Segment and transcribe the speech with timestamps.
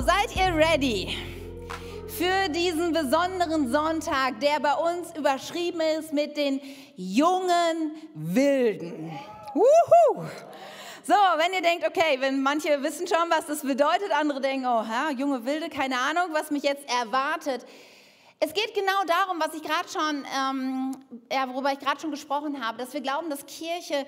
[0.00, 1.16] seid ihr ready
[2.06, 6.60] für diesen besonderen Sonntag, der bei uns überschrieben ist mit den
[6.94, 9.10] jungen Wilden?
[9.54, 10.24] Wuhu!
[11.04, 14.84] So, wenn ihr denkt, okay, wenn manche wissen schon, was das bedeutet, andere denken, oh,
[14.88, 17.66] ja, junge Wilde, keine Ahnung, was mich jetzt erwartet.
[18.38, 20.96] Es geht genau darum, was ich gerade schon, ähm,
[21.32, 24.06] ja, worüber ich gerade schon gesprochen habe, dass wir glauben, dass Kirche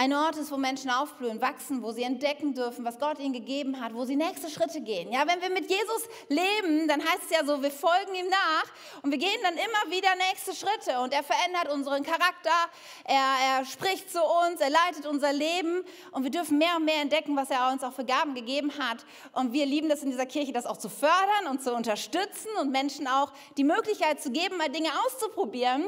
[0.00, 3.82] ein Ort ist, wo Menschen aufblühen, wachsen, wo sie entdecken dürfen, was Gott ihnen gegeben
[3.82, 5.12] hat, wo sie nächste Schritte gehen.
[5.12, 8.64] Ja, wenn wir mit Jesus leben, dann heißt es ja so, wir folgen ihm nach
[9.02, 12.70] und wir gehen dann immer wieder nächste Schritte und er verändert unseren Charakter,
[13.04, 17.02] er, er spricht zu uns, er leitet unser Leben und wir dürfen mehr und mehr
[17.02, 19.04] entdecken, was er uns auch für Gaben gegeben hat.
[19.32, 22.70] Und wir lieben das in dieser Kirche, das auch zu fördern und zu unterstützen und
[22.70, 25.84] Menschen auch die Möglichkeit zu geben, mal Dinge auszuprobieren.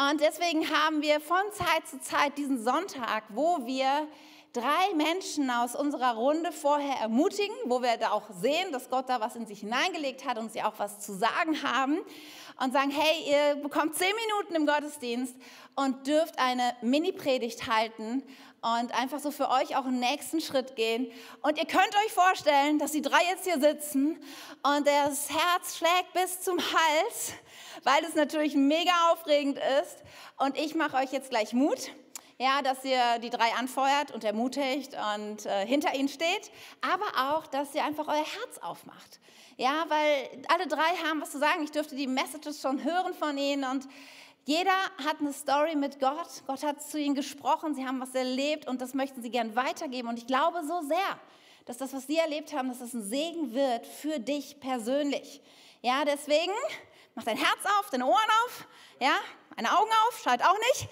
[0.00, 4.06] Und deswegen haben wir von Zeit zu Zeit diesen Sonntag, wo wir
[4.52, 9.20] drei Menschen aus unserer Runde vorher ermutigen, wo wir da auch sehen, dass Gott da
[9.20, 11.98] was in sich hineingelegt hat und sie auch was zu sagen haben
[12.62, 15.34] und sagen, hey, ihr bekommt zehn Minuten im Gottesdienst
[15.74, 18.22] und dürft eine Mini-Predigt halten
[18.60, 21.10] und einfach so für euch auch einen nächsten Schritt gehen.
[21.42, 24.16] Und ihr könnt euch vorstellen, dass die drei jetzt hier sitzen
[24.62, 27.34] und das Herz schlägt bis zum Hals
[27.84, 30.02] weil es natürlich mega aufregend ist.
[30.36, 31.90] Und ich mache euch jetzt gleich Mut,
[32.38, 37.46] ja, dass ihr die drei anfeuert und ermutigt und äh, hinter ihnen steht, aber auch,
[37.46, 39.20] dass ihr einfach euer Herz aufmacht.
[39.56, 41.64] Ja, weil alle drei haben was zu sagen.
[41.64, 43.88] Ich dürfte die Messages schon hören von ihnen und
[44.48, 44.72] jeder
[45.04, 46.42] hat eine Story mit Gott.
[46.46, 50.08] Gott hat zu ihnen gesprochen, sie haben was erlebt und das möchten sie gern weitergeben.
[50.08, 51.20] Und ich glaube so sehr,
[51.66, 55.42] dass das, was sie erlebt haben, dass das ein Segen wird für dich persönlich.
[55.82, 56.54] Ja, deswegen
[57.18, 58.64] Mach dein Herz auf, deine Ohren auf,
[59.00, 59.16] ja,
[59.56, 60.88] deine Augen auf, schalt auch nicht.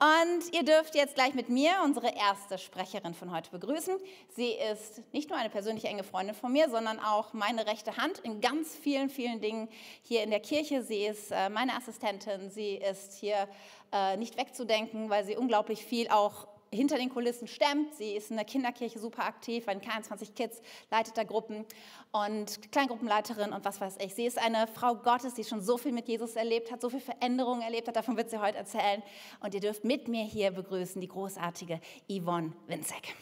[0.00, 3.98] Und ihr dürft jetzt gleich mit mir unsere erste Sprecherin von heute begrüßen.
[4.34, 8.18] Sie ist nicht nur eine persönliche enge Freundin von mir, sondern auch meine rechte Hand
[8.20, 9.68] in ganz vielen, vielen Dingen
[10.02, 10.82] hier in der Kirche.
[10.82, 12.48] Sie ist äh, meine Assistentin.
[12.48, 13.46] Sie ist hier
[13.92, 17.94] äh, nicht wegzudenken, weil sie unglaublich viel auch hinter den Kulissen stemmt.
[17.94, 20.60] Sie ist in der Kinderkirche super aktiv, bei den 21 Kids,
[20.90, 21.64] leitet da Gruppen
[22.12, 24.14] und Kleingruppenleiterin und was weiß ich.
[24.14, 27.00] Sie ist eine Frau Gottes, die schon so viel mit Jesus erlebt hat, so viel
[27.00, 27.96] Veränderungen erlebt hat.
[27.96, 29.02] Davon wird sie heute erzählen.
[29.40, 33.14] Und ihr dürft mit mir hier begrüßen die großartige Yvonne Winzek.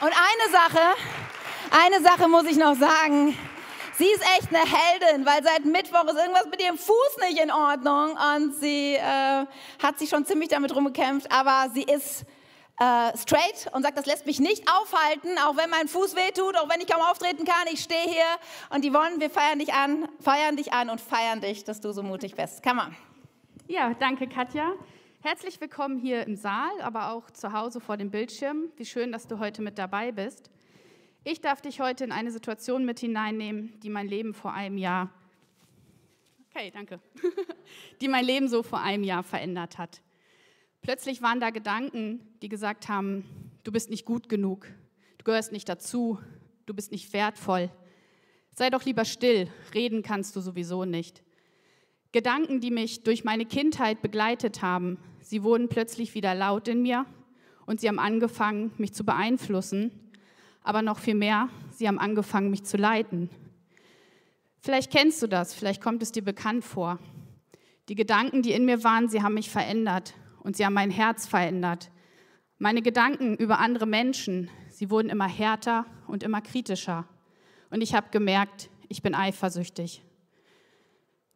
[0.00, 0.96] Und eine Sache,
[1.70, 3.36] eine Sache muss ich noch sagen.
[4.02, 7.52] Sie ist echt eine Heldin, weil seit Mittwoch ist irgendwas mit ihrem Fuß nicht in
[7.52, 9.46] Ordnung und sie äh,
[9.80, 12.24] hat sich schon ziemlich damit rumgekämpft, aber sie ist
[12.80, 16.68] äh, straight und sagt, das lässt mich nicht aufhalten, auch wenn mein Fuß wehtut, auch
[16.68, 18.24] wenn ich kaum auftreten kann, ich stehe hier
[18.70, 21.92] und die wollen, wir feiern dich an, feiern dich an und feiern dich, dass du
[21.92, 22.60] so mutig bist.
[22.64, 22.96] Come on.
[23.68, 24.72] Ja, danke Katja.
[25.20, 28.64] Herzlich willkommen hier im Saal, aber auch zu Hause vor dem Bildschirm.
[28.74, 30.50] Wie schön, dass du heute mit dabei bist.
[31.24, 35.08] Ich darf dich heute in eine Situation mit hineinnehmen, die mein Leben vor einem Jahr,
[36.50, 36.98] okay, danke,
[38.00, 40.02] die mein Leben so vor einem Jahr verändert hat.
[40.80, 44.66] Plötzlich waren da Gedanken, die gesagt haben, du bist nicht gut genug,
[45.18, 46.18] du gehörst nicht dazu,
[46.66, 47.70] du bist nicht wertvoll.
[48.52, 51.22] Sei doch lieber still, reden kannst du sowieso nicht.
[52.10, 57.06] Gedanken, die mich durch meine Kindheit begleitet haben, sie wurden plötzlich wieder laut in mir
[57.64, 60.01] und sie haben angefangen, mich zu beeinflussen
[60.64, 63.30] aber noch viel mehr, sie haben angefangen, mich zu leiten.
[64.60, 66.98] Vielleicht kennst du das, vielleicht kommt es dir bekannt vor.
[67.88, 71.26] Die Gedanken, die in mir waren, sie haben mich verändert und sie haben mein Herz
[71.26, 71.90] verändert.
[72.58, 77.06] Meine Gedanken über andere Menschen, sie wurden immer härter und immer kritischer.
[77.70, 80.04] Und ich habe gemerkt, ich bin eifersüchtig.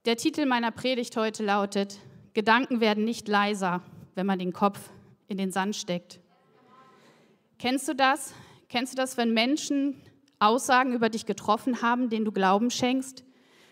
[0.05, 1.99] Der Titel meiner Predigt heute lautet,
[2.33, 3.83] Gedanken werden nicht leiser,
[4.15, 4.91] wenn man den Kopf
[5.27, 6.21] in den Sand steckt.
[7.59, 8.33] Kennst du das,
[8.69, 9.94] Kennst du das, wenn Menschen
[10.41, 13.22] Aussagen über dich getroffen haben, denen du Glauben schenkst?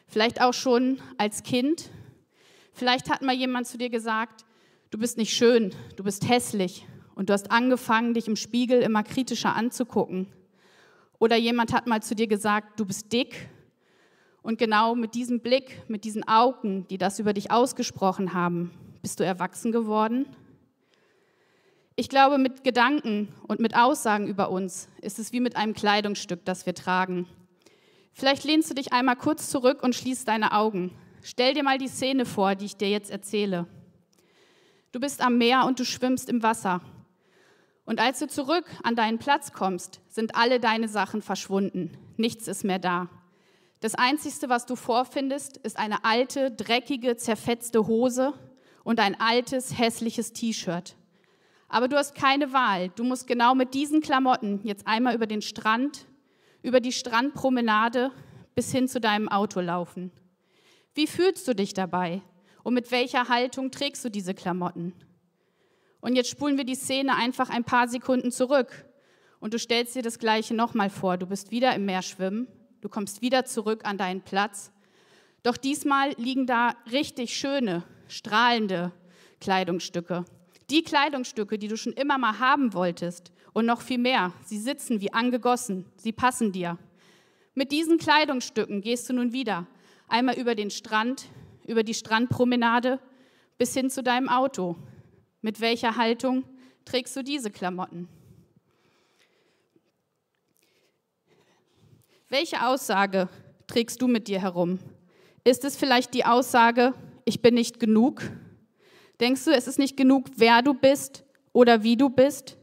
[0.06, 1.90] Vielleicht auch schon als Kind.
[2.72, 4.44] Vielleicht hat mal jemand zu dir gesagt,
[4.90, 9.02] du bist nicht schön, du bist hässlich und du hast angefangen, dich im Spiegel immer
[9.02, 10.28] kritischer anzugucken.
[11.18, 13.48] Oder jemand hat mal zu dir gesagt, du bist dick
[14.42, 18.70] und genau mit diesem Blick, mit diesen Augen, die das über dich ausgesprochen haben,
[19.02, 20.26] bist du erwachsen geworden
[21.96, 26.44] ich glaube, mit Gedanken und mit Aussagen über uns ist es wie mit einem Kleidungsstück,
[26.44, 27.28] das wir tragen.
[28.12, 30.92] Vielleicht lehnst du dich einmal kurz zurück und schließt deine Augen.
[31.22, 33.66] Stell dir mal die Szene vor, die ich dir jetzt erzähle.
[34.92, 36.80] Du bist am Meer und du schwimmst im Wasser.
[37.84, 41.96] Und als du zurück an deinen Platz kommst, sind alle deine Sachen verschwunden.
[42.16, 43.08] Nichts ist mehr da.
[43.80, 48.32] Das Einzige, was du vorfindest, ist eine alte, dreckige, zerfetzte Hose
[48.82, 50.96] und ein altes, hässliches T-Shirt.
[51.74, 52.90] Aber du hast keine Wahl.
[52.90, 56.06] Du musst genau mit diesen Klamotten jetzt einmal über den Strand,
[56.62, 58.12] über die Strandpromenade
[58.54, 60.12] bis hin zu deinem Auto laufen.
[60.94, 62.22] Wie fühlst du dich dabei?
[62.62, 64.92] Und mit welcher Haltung trägst du diese Klamotten?
[66.00, 68.84] Und jetzt spulen wir die Szene einfach ein paar Sekunden zurück.
[69.40, 71.16] Und du stellst dir das Gleiche nochmal vor.
[71.16, 72.46] Du bist wieder im Meer schwimmen.
[72.82, 74.70] Du kommst wieder zurück an deinen Platz.
[75.42, 78.92] Doch diesmal liegen da richtig schöne, strahlende
[79.40, 80.24] Kleidungsstücke.
[80.70, 85.00] Die Kleidungsstücke, die du schon immer mal haben wolltest und noch viel mehr, sie sitzen
[85.00, 86.78] wie angegossen, sie passen dir.
[87.54, 89.66] Mit diesen Kleidungsstücken gehst du nun wieder
[90.08, 91.26] einmal über den Strand,
[91.66, 92.98] über die Strandpromenade
[93.58, 94.76] bis hin zu deinem Auto.
[95.42, 96.44] Mit welcher Haltung
[96.84, 98.08] trägst du diese Klamotten?
[102.28, 103.28] Welche Aussage
[103.66, 104.78] trägst du mit dir herum?
[105.44, 106.94] Ist es vielleicht die Aussage,
[107.24, 108.22] ich bin nicht genug?
[109.20, 112.56] Denkst du, es ist nicht genug, wer du bist oder wie du bist?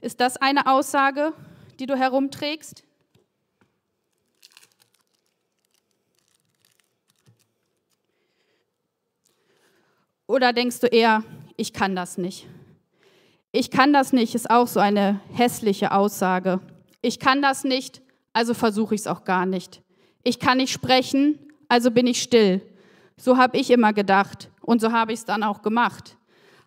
[0.00, 1.32] Ist das eine Aussage,
[1.80, 2.84] die du herumträgst?
[10.26, 11.24] Oder denkst du eher,
[11.56, 12.46] ich kann das nicht?
[13.50, 16.60] Ich kann das nicht ist auch so eine hässliche Aussage.
[17.00, 18.02] Ich kann das nicht,
[18.34, 19.82] also versuche ich es auch gar nicht.
[20.22, 22.60] Ich kann nicht sprechen, also bin ich still.
[23.18, 26.16] So habe ich immer gedacht und so habe ich es dann auch gemacht.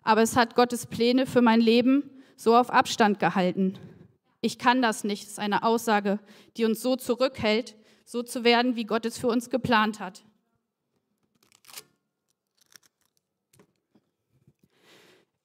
[0.02, 3.78] Aber es hat Gottes Pläne für mein Leben so auf Abstand gehalten.
[4.42, 6.18] Ich kann das nicht, ist eine Aussage,
[6.56, 10.24] die uns so zurückhält, so zu werden, wie Gott es für uns geplant hat.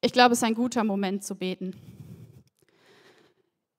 [0.01, 1.75] Ich glaube, es ist ein guter Moment zu beten.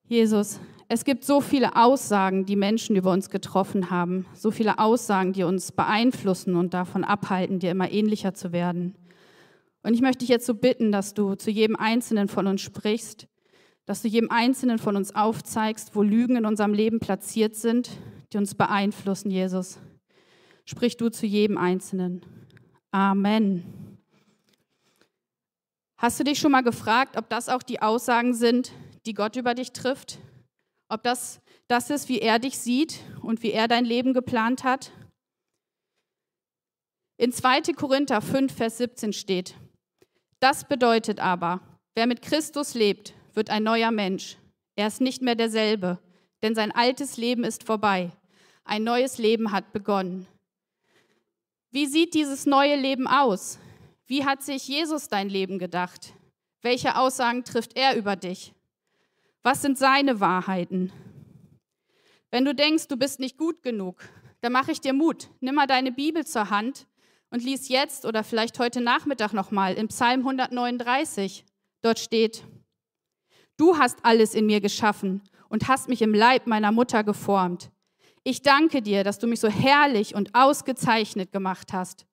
[0.05, 0.59] Jesus,
[0.91, 5.43] es gibt so viele Aussagen, die Menschen über uns getroffen haben, so viele Aussagen, die
[5.43, 8.95] uns beeinflussen und davon abhalten, dir immer ähnlicher zu werden.
[9.83, 13.29] Und ich möchte dich jetzt so bitten, dass du zu jedem Einzelnen von uns sprichst,
[13.85, 17.91] dass du jedem Einzelnen von uns aufzeigst, wo Lügen in unserem Leben platziert sind,
[18.33, 19.79] die uns beeinflussen, Jesus.
[20.65, 22.23] Sprich du zu jedem Einzelnen.
[22.91, 23.99] Amen.
[25.99, 28.73] Hast du dich schon mal gefragt, ob das auch die Aussagen sind,
[29.05, 30.19] die Gott über dich trifft?
[30.89, 34.91] Ob das das ist, wie er dich sieht und wie er dein Leben geplant hat?
[37.19, 37.75] In 2.
[37.75, 39.55] Korinther 5, Vers 17 steht,
[40.41, 41.61] das bedeutet aber,
[41.95, 44.37] wer mit Christus lebt, wird ein neuer Mensch.
[44.77, 45.99] Er ist nicht mehr derselbe,
[46.43, 48.13] denn sein altes Leben ist vorbei.
[48.65, 50.27] Ein neues Leben hat begonnen.
[51.71, 53.59] Wie sieht dieses neue Leben aus?
[54.07, 56.15] Wie hat sich Jesus dein Leben gedacht?
[56.63, 58.55] Welche Aussagen trifft er über dich?
[59.49, 60.93] Was sind seine Wahrheiten?
[62.31, 64.07] Wenn du denkst, du bist nicht gut genug,
[64.43, 65.31] dann mache ich dir Mut.
[65.41, 66.87] Nimm mal deine Bibel zur Hand
[67.31, 71.47] und lies jetzt oder vielleicht heute Nachmittag nochmal im Psalm 139.
[71.81, 72.45] Dort steht,
[73.57, 77.71] du hast alles in mir geschaffen und hast mich im Leib meiner Mutter geformt.
[78.25, 82.05] Ich danke dir, dass du mich so herrlich und ausgezeichnet gemacht hast.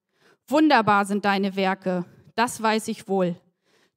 [0.47, 2.05] Wunderbar sind deine Werke,
[2.35, 3.35] das weiß ich wohl.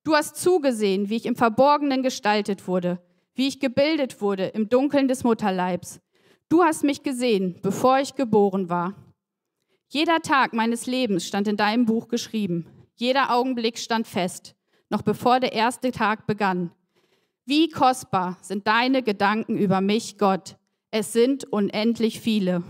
[0.02, 3.00] Du hast zugesehen, wie ich im Verborgenen gestaltet wurde,
[3.38, 6.00] wie ich gebildet wurde im Dunkeln des Mutterleibs.
[6.49, 8.94] Du hast mich gesehen, bevor ich geboren war.
[9.87, 12.67] Jeder Tag meines Lebens stand in deinem Buch geschrieben.
[12.96, 14.56] Jeder Augenblick stand fest,
[14.90, 16.73] noch bevor der erste Tag begann.
[17.46, 20.56] Wie kostbar sind deine Gedanken über mich, Gott.
[20.91, 22.65] Es sind unendlich viele.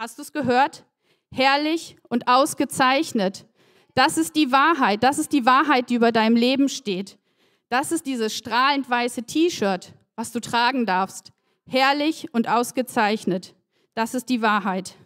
[0.00, 0.84] Hast du es gehört?
[1.32, 3.46] Herrlich und ausgezeichnet.
[3.94, 5.04] Das ist die Wahrheit.
[5.04, 7.16] Das ist die Wahrheit, die über deinem Leben steht.
[7.68, 11.32] Das ist dieses strahlend weiße T-Shirt, was du tragen darfst.
[11.66, 13.54] Herrlich und ausgezeichnet.
[13.94, 14.96] Das ist die Wahrheit.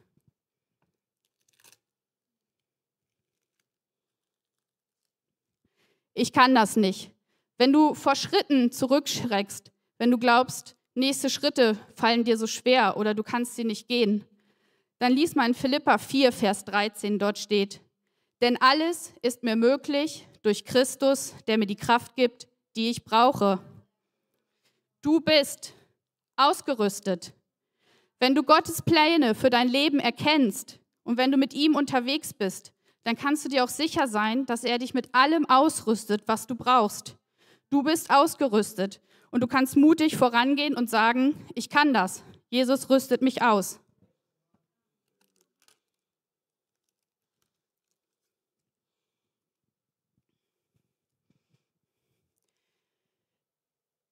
[6.15, 7.11] Ich kann das nicht.
[7.59, 13.15] Wenn du vor Schritten zurückschreckst, wenn du glaubst, nächste Schritte fallen dir so schwer oder
[13.15, 14.25] du kannst sie nicht gehen,
[14.99, 17.81] dann lies mal in Philippa 4, Vers 13, dort steht,
[18.41, 23.59] denn alles ist mir möglich durch Christus, der mir die Kraft gibt, die ich brauche.
[25.03, 25.75] Du bist
[26.37, 27.35] ausgerüstet.
[28.19, 32.73] Wenn du Gottes Pläne für dein Leben erkennst und wenn du mit ihm unterwegs bist,
[33.05, 36.55] dann kannst du dir auch sicher sein, dass er dich mit allem ausrüstet, was du
[36.55, 37.17] brauchst.
[37.69, 39.01] Du bist ausgerüstet
[39.31, 42.23] und du kannst mutig vorangehen und sagen, ich kann das.
[42.49, 43.81] Jesus rüstet mich aus.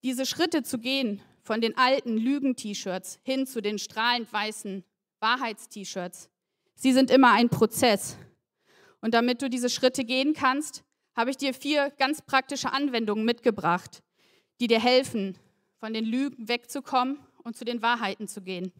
[0.03, 4.83] Diese Schritte zu gehen von den alten Lügen-T-Shirts hin zu den strahlend weißen
[5.19, 6.29] Wahrheits-T-Shirts,
[6.75, 8.17] sie sind immer ein Prozess.
[9.01, 10.83] Und damit du diese Schritte gehen kannst,
[11.15, 14.01] habe ich dir vier ganz praktische Anwendungen mitgebracht,
[14.59, 15.37] die dir helfen,
[15.77, 18.71] von den Lügen wegzukommen und zu den Wahrheiten zu gehen.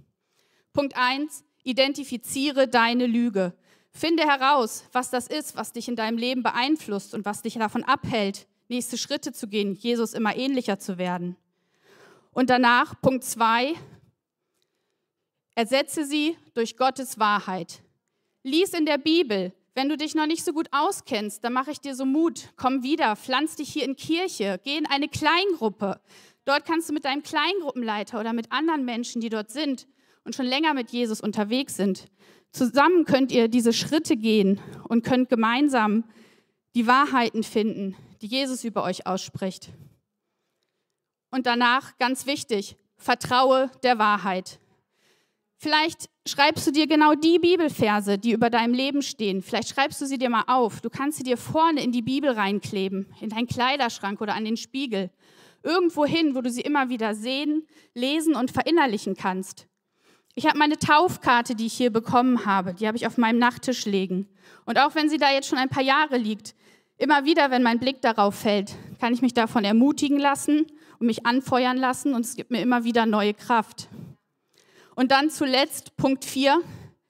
[0.73, 3.53] Punkt 1, identifiziere deine Lüge.
[3.91, 7.83] Finde heraus, was das ist, was dich in deinem Leben beeinflusst und was dich davon
[7.83, 11.35] abhält, nächste Schritte zu gehen, Jesus immer ähnlicher zu werden.
[12.31, 13.75] Und danach, Punkt 2,
[15.55, 17.83] ersetze sie durch Gottes Wahrheit.
[18.43, 19.53] Lies in der Bibel.
[19.75, 22.49] Wenn du dich noch nicht so gut auskennst, dann mache ich dir so Mut.
[22.55, 26.01] Komm wieder, pflanz dich hier in Kirche, geh in eine Kleingruppe.
[26.45, 29.87] Dort kannst du mit deinem Kleingruppenleiter oder mit anderen Menschen, die dort sind
[30.23, 32.05] und schon länger mit Jesus unterwegs sind,
[32.51, 36.03] zusammen könnt ihr diese Schritte gehen und könnt gemeinsam
[36.75, 39.69] die Wahrheiten finden, die Jesus über euch ausspricht.
[41.31, 44.59] Und danach, ganz wichtig, vertraue der Wahrheit.
[45.57, 49.41] Vielleicht schreibst du dir genau die Bibelverse, die über deinem Leben stehen.
[49.41, 50.81] Vielleicht schreibst du sie dir mal auf.
[50.81, 54.57] Du kannst sie dir vorne in die Bibel reinkleben, in deinen Kleiderschrank oder an den
[54.57, 55.11] Spiegel.
[55.63, 59.67] Irgendwo hin, wo du sie immer wieder sehen, lesen und verinnerlichen kannst.
[60.33, 63.85] Ich habe meine Taufkarte, die ich hier bekommen habe, die habe ich auf meinem Nachttisch
[63.85, 64.27] liegen.
[64.65, 66.55] Und auch wenn sie da jetzt schon ein paar Jahre liegt,
[67.01, 70.67] immer wieder, wenn mein Blick darauf fällt, kann ich mich davon ermutigen lassen
[70.99, 73.89] und mich anfeuern lassen und es gibt mir immer wieder neue Kraft.
[74.95, 76.61] Und dann zuletzt Punkt 4,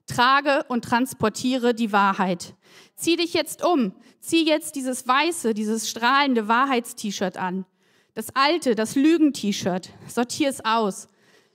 [0.08, 2.56] trage und transportiere die Wahrheit.
[2.96, 7.66] Zieh dich jetzt um, zieh jetzt dieses weiße, dieses strahlende Wahrheitst-T-Shirt an.
[8.14, 11.10] Das alte, das Lügen-T-Shirt, sortier es aus.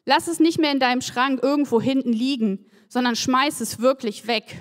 [0.05, 4.61] Lass es nicht mehr in deinem Schrank irgendwo hinten liegen, sondern schmeiß es wirklich weg.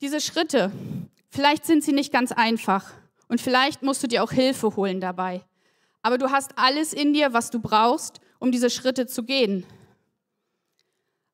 [0.00, 0.72] Diese Schritte,
[1.28, 2.90] vielleicht sind sie nicht ganz einfach
[3.28, 5.44] und vielleicht musst du dir auch Hilfe holen dabei.
[6.00, 9.66] Aber du hast alles in dir, was du brauchst, um diese Schritte zu gehen.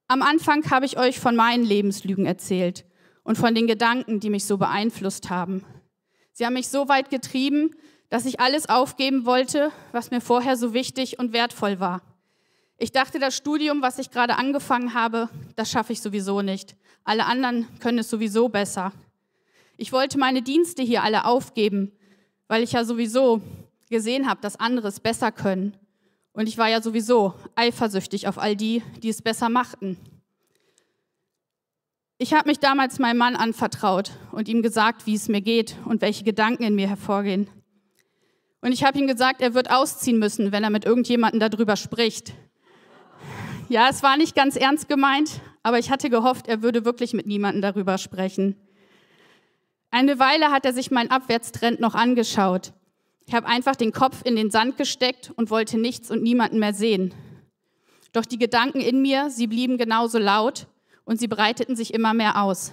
[0.08, 2.85] Am Anfang habe ich euch von meinen Lebenslügen erzählt
[3.23, 5.64] und von den Gedanken, die mich so beeinflusst haben.
[6.32, 7.70] Sie haben mich so weit getrieben,
[8.08, 12.02] dass ich alles aufgeben wollte, was mir vorher so wichtig und wertvoll war.
[12.78, 16.76] Ich dachte, das Studium, was ich gerade angefangen habe, das schaffe ich sowieso nicht.
[17.04, 18.92] Alle anderen können es sowieso besser.
[19.78, 21.92] Ich wollte meine Dienste hier alle aufgeben,
[22.49, 23.40] weil ich ja sowieso
[23.88, 25.75] gesehen habe, dass andere es besser können.
[26.33, 29.97] Und ich war ja sowieso eifersüchtig auf all die, die es besser machten.
[32.18, 36.02] Ich habe mich damals meinem Mann anvertraut und ihm gesagt, wie es mir geht und
[36.02, 37.49] welche Gedanken in mir hervorgehen.
[38.61, 42.35] Und ich habe ihm gesagt, er wird ausziehen müssen, wenn er mit irgendjemandem darüber spricht.
[43.68, 47.26] Ja, es war nicht ganz ernst gemeint, aber ich hatte gehofft, er würde wirklich mit
[47.26, 48.54] niemandem darüber sprechen.
[49.90, 52.73] Eine Weile hat er sich meinen Abwärtstrend noch angeschaut.
[53.26, 56.75] Ich habe einfach den Kopf in den Sand gesteckt und wollte nichts und niemanden mehr
[56.75, 57.12] sehen.
[58.12, 60.68] Doch die Gedanken in mir, sie blieben genauso laut
[61.04, 62.73] und sie breiteten sich immer mehr aus.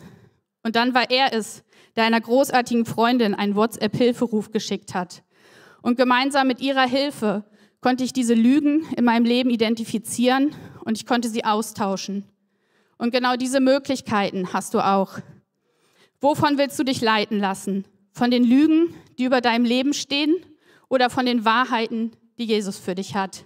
[0.62, 1.64] Und dann war er es,
[1.96, 5.24] der einer großartigen Freundin einen WhatsApp-Hilferuf geschickt hat.
[5.82, 7.44] Und gemeinsam mit ihrer Hilfe
[7.82, 10.56] konnte ich diese Lügen in meinem Leben identifizieren
[10.86, 12.26] und ich konnte sie austauschen.
[12.98, 15.20] Und genau diese Möglichkeiten hast du auch.
[16.22, 17.86] Wovon willst du dich leiten lassen?
[18.12, 20.36] Von den Lügen, die über deinem Leben stehen
[20.88, 23.46] oder von den Wahrheiten, die Jesus für dich hat?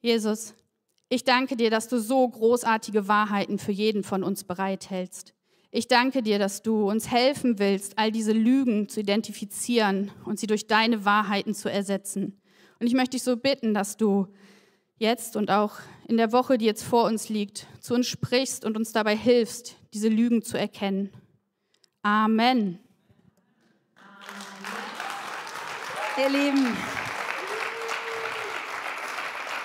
[0.00, 0.54] Jesus,
[1.08, 5.34] ich danke dir, dass du so großartige Wahrheiten für jeden von uns bereithältst.
[5.70, 10.46] Ich danke dir, dass du uns helfen willst, all diese Lügen zu identifizieren und sie
[10.46, 12.40] durch deine Wahrheiten zu ersetzen.
[12.78, 14.28] Und ich möchte dich so bitten, dass du
[14.98, 15.72] jetzt und auch
[16.08, 19.76] in der Woche, die jetzt vor uns liegt, zu uns sprichst und uns dabei hilfst,
[19.92, 21.12] diese Lügen zu erkennen.
[22.02, 22.78] Amen.
[26.18, 26.76] Ihr Lieben,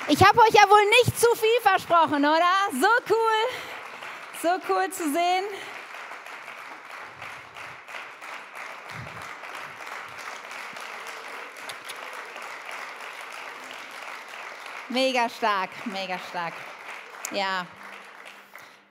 [0.09, 2.51] ich habe euch ja wohl nicht zu viel versprochen, oder?
[2.73, 5.45] So cool, so cool zu sehen.
[14.91, 16.53] Mega stark, mega stark.
[17.31, 17.65] Ja.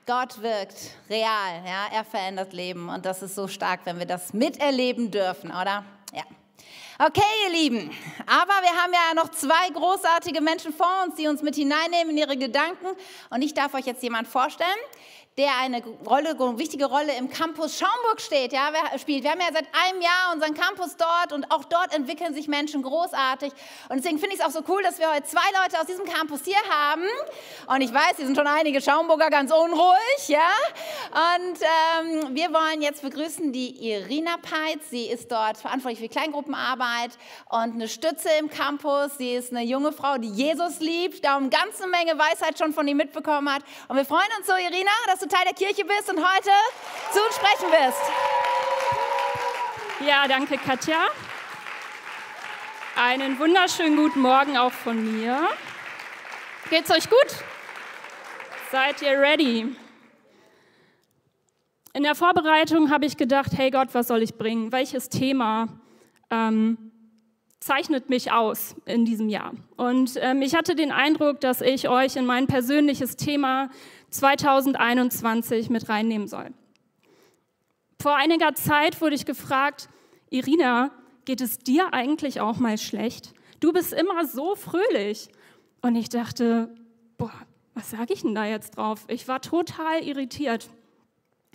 [0.07, 4.33] Gott wirkt real, ja, er verändert Leben und das ist so stark, wenn wir das
[4.33, 5.85] miterleben dürfen, oder?
[6.11, 6.23] Ja.
[6.97, 7.91] Okay, ihr Lieben,
[8.25, 12.17] aber wir haben ja noch zwei großartige Menschen vor uns, die uns mit hineinnehmen in
[12.17, 12.87] ihre Gedanken
[13.29, 14.69] und ich darf euch jetzt jemand vorstellen,
[15.37, 18.69] der eine Rolle, wichtige Rolle im Campus Schaumburg steht, ja,
[18.99, 19.23] spielt.
[19.23, 22.81] Wir haben ja seit einem Jahr unseren Campus dort und auch dort entwickeln sich Menschen
[22.81, 23.53] großartig.
[23.87, 26.03] Und deswegen finde ich es auch so cool, dass wir heute zwei Leute aus diesem
[26.03, 27.05] Campus hier haben.
[27.67, 30.51] Und ich weiß, hier sind schon einige Schaumburger ganz unruhig, ja.
[31.11, 34.89] Und ähm, wir wollen jetzt begrüßen die Irina Peitz.
[34.89, 37.11] Sie ist dort verantwortlich für Kleingruppenarbeit
[37.49, 39.17] und eine Stütze im Campus.
[39.17, 42.85] Sie ist eine junge Frau, die Jesus liebt, darum eine ganze Menge Weisheit schon von
[42.85, 43.63] ihm mitbekommen hat.
[43.87, 46.49] Und wir freuen uns so, Irina, dass du Teil der Kirche bist und heute
[47.11, 48.01] zu uns sprechen wirst.
[50.07, 51.09] Ja, danke, Katja.
[52.95, 55.47] Einen wunderschönen guten Morgen auch von mir.
[56.69, 57.43] Geht's euch gut?
[58.71, 59.75] Seid ihr ready?
[61.93, 64.71] In der Vorbereitung habe ich gedacht, hey Gott, was soll ich bringen?
[64.71, 65.67] Welches Thema
[66.29, 66.91] ähm,
[67.59, 69.51] zeichnet mich aus in diesem Jahr?
[69.77, 73.69] Und ähm, ich hatte den Eindruck, dass ich euch in mein persönliches Thema
[74.11, 76.51] 2021 mit reinnehmen soll.
[78.01, 79.89] Vor einiger Zeit wurde ich gefragt,
[80.29, 80.91] Irina,
[81.25, 83.33] geht es dir eigentlich auch mal schlecht?
[83.59, 85.29] Du bist immer so fröhlich.
[85.81, 86.73] Und ich dachte,
[87.17, 87.33] boah,
[87.73, 89.05] was sage ich denn da jetzt drauf?
[89.07, 90.69] Ich war total irritiert.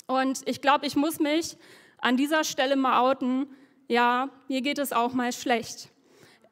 [0.07, 1.57] Und ich glaube, ich muss mich
[1.99, 3.47] an dieser Stelle mal outen.
[3.89, 5.91] Ja, mir geht es auch mal schlecht.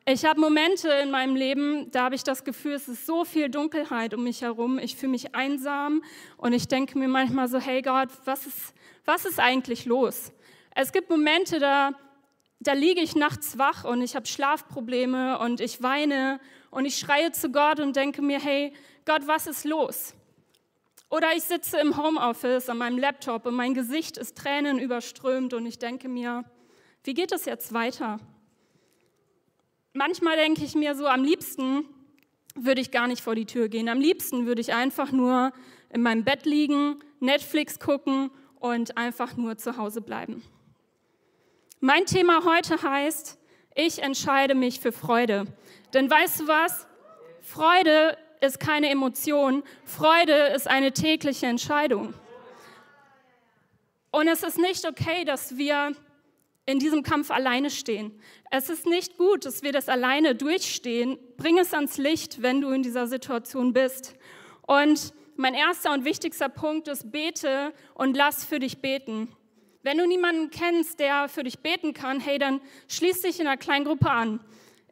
[0.06, 3.49] Ich habe Momente in meinem Leben, da habe ich das Gefühl, es ist so viel
[3.49, 4.78] Dunkelheit um mich herum.
[4.78, 6.04] Ich fühle mich einsam
[6.37, 8.75] und ich denke mir manchmal so, hey Gott, was ist,
[9.06, 10.30] was ist eigentlich los?
[10.75, 11.92] Es gibt Momente, da,
[12.61, 16.38] da liege ich nachts wach und ich habe Schlafprobleme und ich weine
[16.70, 18.75] und ich schreie zu Gott und denke mir, hey
[19.06, 20.12] Gott, was ist los?
[21.08, 25.64] Oder ich sitze im Homeoffice an meinem Laptop und mein Gesicht ist Tränen überströmt und
[25.64, 26.44] ich denke mir,
[27.04, 28.20] wie geht es jetzt weiter?
[29.96, 31.84] Manchmal denke ich mir so, am liebsten
[32.56, 33.88] würde ich gar nicht vor die Tür gehen.
[33.88, 35.52] Am liebsten würde ich einfach nur
[35.90, 40.42] in meinem Bett liegen, Netflix gucken und einfach nur zu Hause bleiben.
[41.78, 43.38] Mein Thema heute heißt,
[43.76, 45.44] ich entscheide mich für Freude.
[45.92, 46.88] Denn weißt du was?
[47.40, 52.14] Freude ist keine Emotion, Freude ist eine tägliche Entscheidung.
[54.10, 55.94] Und es ist nicht okay, dass wir
[56.66, 58.12] in diesem Kampf alleine stehen.
[58.50, 61.18] Es ist nicht gut, dass wir das alleine durchstehen.
[61.37, 64.14] Bring es ans Licht, wenn du in dieser Situation bist.
[64.62, 69.28] Und mein erster und wichtigster Punkt ist, bete und lass für dich beten.
[69.83, 73.59] Wenn du niemanden kennst, der für dich beten kann, hey, dann schließ dich in einer
[73.59, 74.40] Kleingruppe an.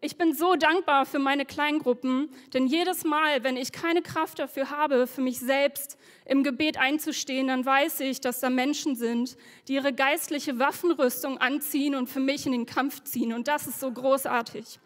[0.05, 4.69] Ich bin so dankbar für meine Kleingruppen, denn jedes Mal, wenn ich keine Kraft dafür
[4.71, 9.37] habe, für mich selbst im Gebet einzustehen, dann weiß ich, dass da Menschen sind,
[9.69, 13.33] die ihre geistliche Waffenrüstung anziehen und für mich in den Kampf ziehen.
[13.33, 14.81] Und das ist so großartig.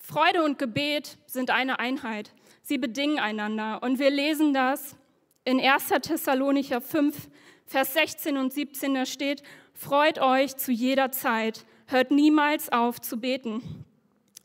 [0.00, 2.32] Freude und Gebet sind eine Einheit.
[2.62, 3.80] Sie bedingen einander.
[3.80, 4.96] Und wir lesen das
[5.44, 5.90] in 1.
[6.02, 7.28] Thessalonicher 5,
[7.64, 8.94] Vers 16 und 17.
[8.94, 13.84] Da steht, freut euch zu jeder Zeit hört niemals auf zu beten.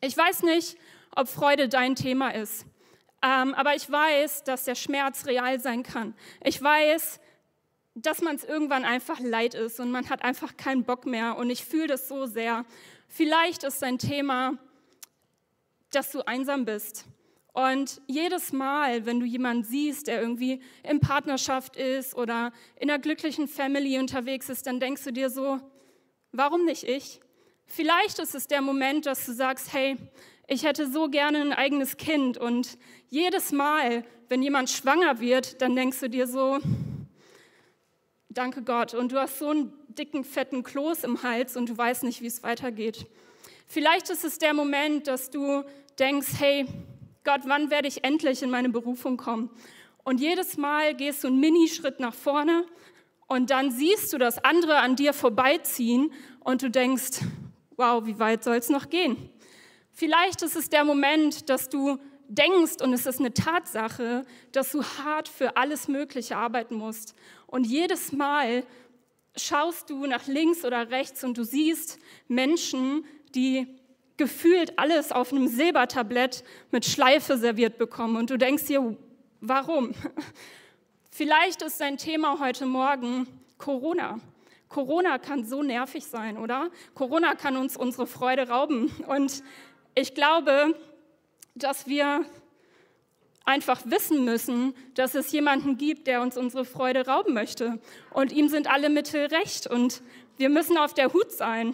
[0.01, 0.77] Ich weiß nicht,
[1.15, 2.65] ob Freude dein Thema ist,
[3.21, 6.15] ähm, aber ich weiß, dass der Schmerz real sein kann.
[6.43, 7.19] Ich weiß,
[7.95, 11.49] dass man es irgendwann einfach leid ist und man hat einfach keinen Bock mehr und
[11.49, 12.65] ich fühle das so sehr.
[13.08, 14.58] Vielleicht ist dein Thema,
[15.91, 17.06] dass du einsam bist.
[17.54, 22.99] Und jedes Mal, wenn du jemanden siehst, der irgendwie in Partnerschaft ist oder in einer
[22.99, 25.60] glücklichen Family unterwegs ist, dann denkst du dir so,
[26.32, 27.19] warum nicht ich?
[27.73, 29.95] Vielleicht ist es der Moment, dass du sagst, hey,
[30.45, 32.38] ich hätte so gerne ein eigenes Kind.
[32.38, 32.77] Und
[33.10, 36.60] jedes Mal, wenn jemand schwanger wird, dann denkst du dir so,
[38.27, 38.93] danke Gott.
[38.93, 42.27] Und du hast so einen dicken, fetten Kloß im Hals und du weißt nicht, wie
[42.27, 43.07] es weitergeht.
[43.67, 45.63] Vielleicht ist es der Moment, dass du
[45.97, 46.65] denkst, hey,
[47.23, 49.49] Gott, wann werde ich endlich in meine Berufung kommen?
[50.03, 52.65] Und jedes Mal gehst du einen Minischritt nach vorne
[53.27, 57.21] und dann siehst du das andere an dir vorbeiziehen und du denkst,
[57.81, 59.17] wow, wie weit soll es noch gehen?
[59.91, 64.83] Vielleicht ist es der Moment, dass du denkst, und es ist eine Tatsache, dass du
[64.83, 67.15] hart für alles Mögliche arbeiten musst.
[67.47, 68.63] Und jedes Mal
[69.35, 73.67] schaust du nach links oder rechts und du siehst Menschen, die
[74.17, 78.15] gefühlt alles auf einem Silbertablett mit Schleife serviert bekommen.
[78.15, 78.95] Und du denkst dir,
[79.39, 79.93] warum?
[81.09, 84.19] Vielleicht ist dein Thema heute Morgen Corona.
[84.71, 86.71] Corona kann so nervig sein, oder?
[86.95, 88.89] Corona kann uns unsere Freude rauben.
[89.05, 89.43] Und
[89.95, 90.73] ich glaube,
[91.55, 92.25] dass wir
[93.43, 97.79] einfach wissen müssen, dass es jemanden gibt, der uns unsere Freude rauben möchte.
[98.12, 99.67] Und ihm sind alle Mittel recht.
[99.67, 100.01] Und
[100.38, 101.73] wir müssen auf der Hut sein.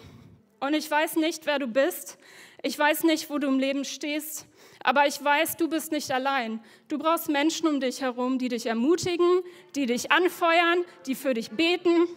[0.59, 2.17] Und ich weiß nicht, wer du bist.
[2.63, 4.47] Ich weiß nicht, wo du im Leben stehst.
[4.83, 6.61] Aber ich weiß, du bist nicht allein.
[6.87, 9.43] Du brauchst Menschen um dich herum, die dich ermutigen,
[9.75, 12.07] die dich anfeuern, die für dich beten.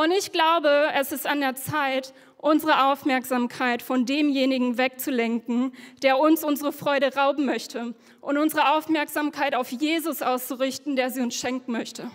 [0.00, 5.72] Und ich glaube, es ist an der Zeit, unsere Aufmerksamkeit von demjenigen wegzulenken,
[6.04, 11.34] der uns unsere Freude rauben möchte und unsere Aufmerksamkeit auf Jesus auszurichten, der sie uns
[11.34, 12.12] schenken möchte.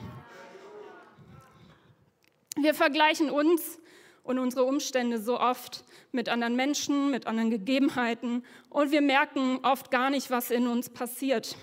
[2.56, 3.82] Wir vergleichen uns
[4.24, 9.92] und unsere Umstände so oft mit anderen Menschen, mit anderen Gegebenheiten und wir merken oft
[9.92, 11.58] gar nicht, was in uns passiert.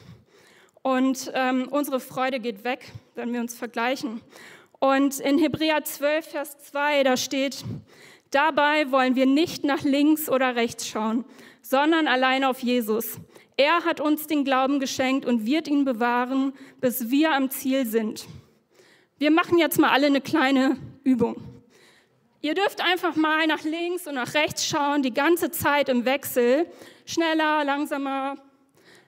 [0.83, 4.21] Und ähm, unsere Freude geht weg, wenn wir uns vergleichen.
[4.81, 7.65] Und in Hebräer 12, Vers 2, da steht,
[8.31, 11.27] dabei wollen wir nicht nach links oder rechts schauen,
[11.61, 13.19] sondern allein auf Jesus.
[13.59, 18.27] Er hat uns den Glauben geschenkt und wird ihn bewahren, bis wir am Ziel sind.
[19.19, 21.37] Wir machen jetzt mal alle eine kleine Übung.
[22.41, 26.67] Ihr dürft einfach mal nach links und nach rechts schauen, die ganze Zeit im Wechsel.
[27.05, 28.37] Schneller, langsamer,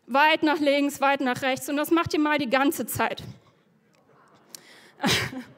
[0.06, 1.70] weit nach links, weit nach rechts.
[1.70, 3.22] Und das macht ihr mal die ganze Zeit.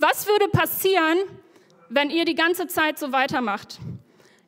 [0.00, 1.18] Was würde passieren,
[1.90, 3.80] wenn ihr die ganze Zeit so weitermacht?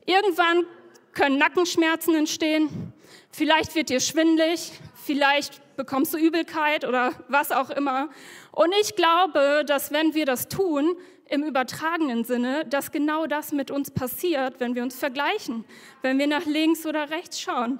[0.06, 0.64] Irgendwann
[1.12, 2.94] können Nackenschmerzen entstehen,
[3.30, 4.72] vielleicht wird dir schwindlig,
[5.04, 8.08] vielleicht bekommst du Übelkeit oder was auch immer.
[8.50, 10.96] Und ich glaube, dass wenn wir das tun,
[11.28, 15.66] im übertragenen Sinne, dass genau das mit uns passiert, wenn wir uns vergleichen,
[16.00, 17.78] wenn wir nach links oder rechts schauen.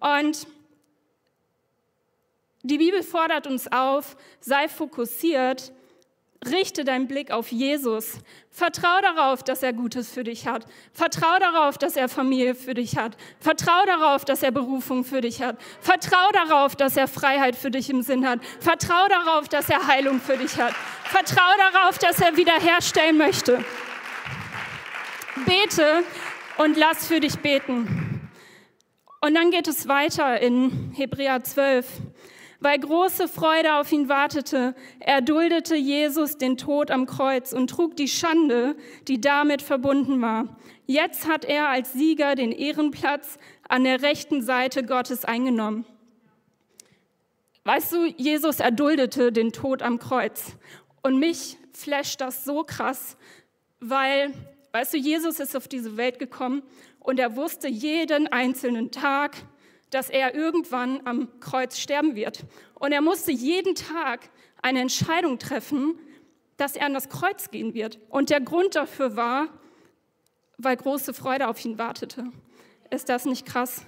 [0.00, 0.46] Und
[2.62, 5.72] die Bibel fordert uns auf, sei fokussiert,
[6.50, 8.18] Richte deinen Blick auf Jesus.
[8.50, 10.66] Vertrau darauf, dass er Gutes für dich hat.
[10.92, 13.16] Vertrau darauf, dass er Familie für dich hat.
[13.40, 15.58] Vertrau darauf, dass er Berufung für dich hat.
[15.80, 18.40] Vertrau darauf, dass er Freiheit für dich im Sinn hat.
[18.60, 20.74] Vertrau darauf, dass er Heilung für dich hat.
[21.04, 23.64] Vertrau darauf, dass er wiederherstellen möchte.
[25.44, 26.02] Bete
[26.58, 28.30] und lass für dich beten.
[29.20, 31.86] Und dann geht es weiter in Hebräer 12
[32.60, 38.08] weil große Freude auf ihn wartete, erduldete Jesus den Tod am Kreuz und trug die
[38.08, 38.76] Schande,
[39.08, 40.56] die damit verbunden war.
[40.86, 43.38] Jetzt hat er als Sieger den Ehrenplatz
[43.68, 45.84] an der rechten Seite Gottes eingenommen.
[47.64, 50.56] Weißt du, Jesus erduldete den Tod am Kreuz.
[51.02, 53.16] Und mich flasht das so krass,
[53.80, 54.32] weil,
[54.72, 56.62] weißt du, Jesus ist auf diese Welt gekommen
[57.00, 59.36] und er wusste jeden einzelnen Tag,
[59.90, 62.44] dass er irgendwann am Kreuz sterben wird.
[62.74, 64.28] Und er musste jeden Tag
[64.62, 65.98] eine Entscheidung treffen,
[66.56, 67.98] dass er an das Kreuz gehen wird.
[68.08, 69.48] Und der Grund dafür war,
[70.58, 72.24] weil große Freude auf ihn wartete.
[72.90, 73.84] Ist das nicht krass?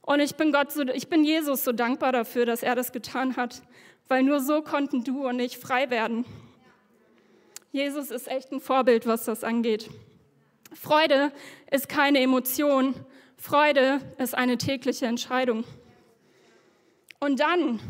[0.00, 3.36] Und ich bin Gott so, ich bin Jesus so dankbar dafür, dass er das getan
[3.36, 3.62] hat,
[4.08, 6.24] weil nur so konnten du und ich frei werden.
[7.70, 9.88] Jesus ist echt ein Vorbild, was das angeht.
[10.74, 11.32] Freude
[11.70, 12.94] ist keine Emotion,
[13.42, 15.64] Freude ist eine tägliche Entscheidung.
[17.18, 17.80] Und dann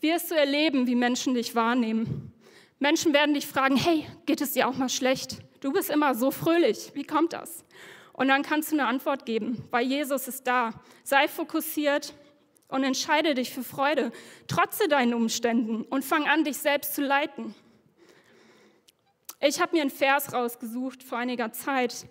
[0.00, 2.32] wirst du erleben, wie Menschen dich wahrnehmen.
[2.78, 5.38] Menschen werden dich fragen, hey, geht es dir auch mal schlecht?
[5.60, 6.92] Du bist immer so fröhlich.
[6.94, 7.64] Wie kommt das?
[8.12, 10.70] Und dann kannst du eine Antwort geben, weil Jesus ist da.
[11.02, 12.14] Sei fokussiert
[12.68, 14.12] und entscheide dich für Freude,
[14.46, 17.56] trotze deinen Umständen und fang an, dich selbst zu leiten.
[19.40, 22.06] Ich habe mir einen Vers rausgesucht vor einiger Zeit,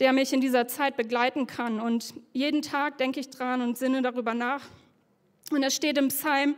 [0.00, 1.80] der mich in dieser Zeit begleiten kann.
[1.80, 4.62] Und jeden Tag denke ich dran und sinne darüber nach.
[5.50, 6.56] Und da steht im Psalm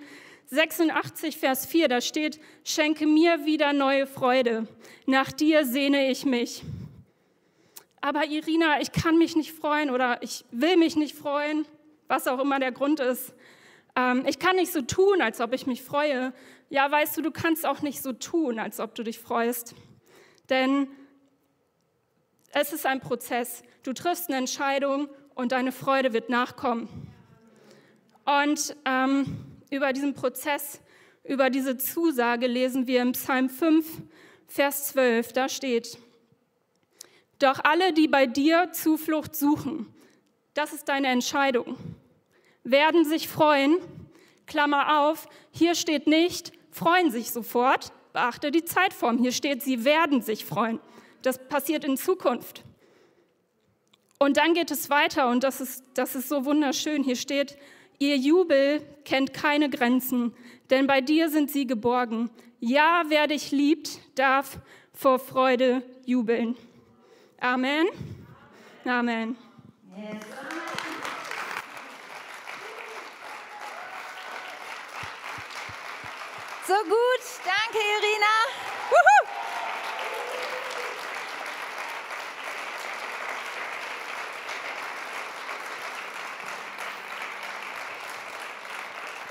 [0.49, 4.69] 86, Vers 4, da steht, schenke mir wieder neue Freude,
[5.07, 6.63] nach dir sehne ich mich.
[8.01, 11.67] Aber Irina, ich kann mich nicht freuen oder ich will mich nicht freuen,
[12.07, 13.35] was auch immer der Grund ist.
[13.97, 16.33] Ähm, ich kann nicht so tun, als ob ich mich freue.
[16.71, 19.75] Ja, weißt du, du kannst auch nicht so tun, als ob du dich freust.
[20.49, 20.87] Denn
[22.53, 23.63] es ist ein Prozess.
[23.83, 26.89] Du triffst eine Entscheidung und deine Freude wird nachkommen.
[28.25, 30.81] Und ähm, über diesen Prozess,
[31.25, 33.87] über diese Zusage lesen wir im Psalm 5,
[34.47, 35.33] Vers 12.
[35.33, 35.99] Da steht,
[37.39, 39.93] doch alle, die bei dir Zuflucht suchen,
[40.55, 41.77] das ist deine Entscheidung,
[42.65, 43.77] werden sich freuen.
[44.47, 49.19] Klammer auf, hier steht nicht, freuen sich sofort, beachte die Zeitform.
[49.19, 50.81] Hier steht, sie werden sich freuen.
[51.27, 52.63] Das passiert in Zukunft.
[54.21, 57.03] Und dann geht es weiter und das ist, das ist so wunderschön.
[57.03, 57.59] Hier steht,
[57.99, 60.37] ihr Jubel kennt keine Grenzen,
[60.71, 62.31] denn bei dir sind sie geborgen.
[62.61, 64.61] Ja, wer dich liebt, darf
[64.95, 66.57] vor Freude jubeln.
[67.41, 67.89] Amen.
[68.85, 69.37] Amen.
[76.69, 78.35] So gut, danke Irina.
[78.91, 79.26] Wuhu.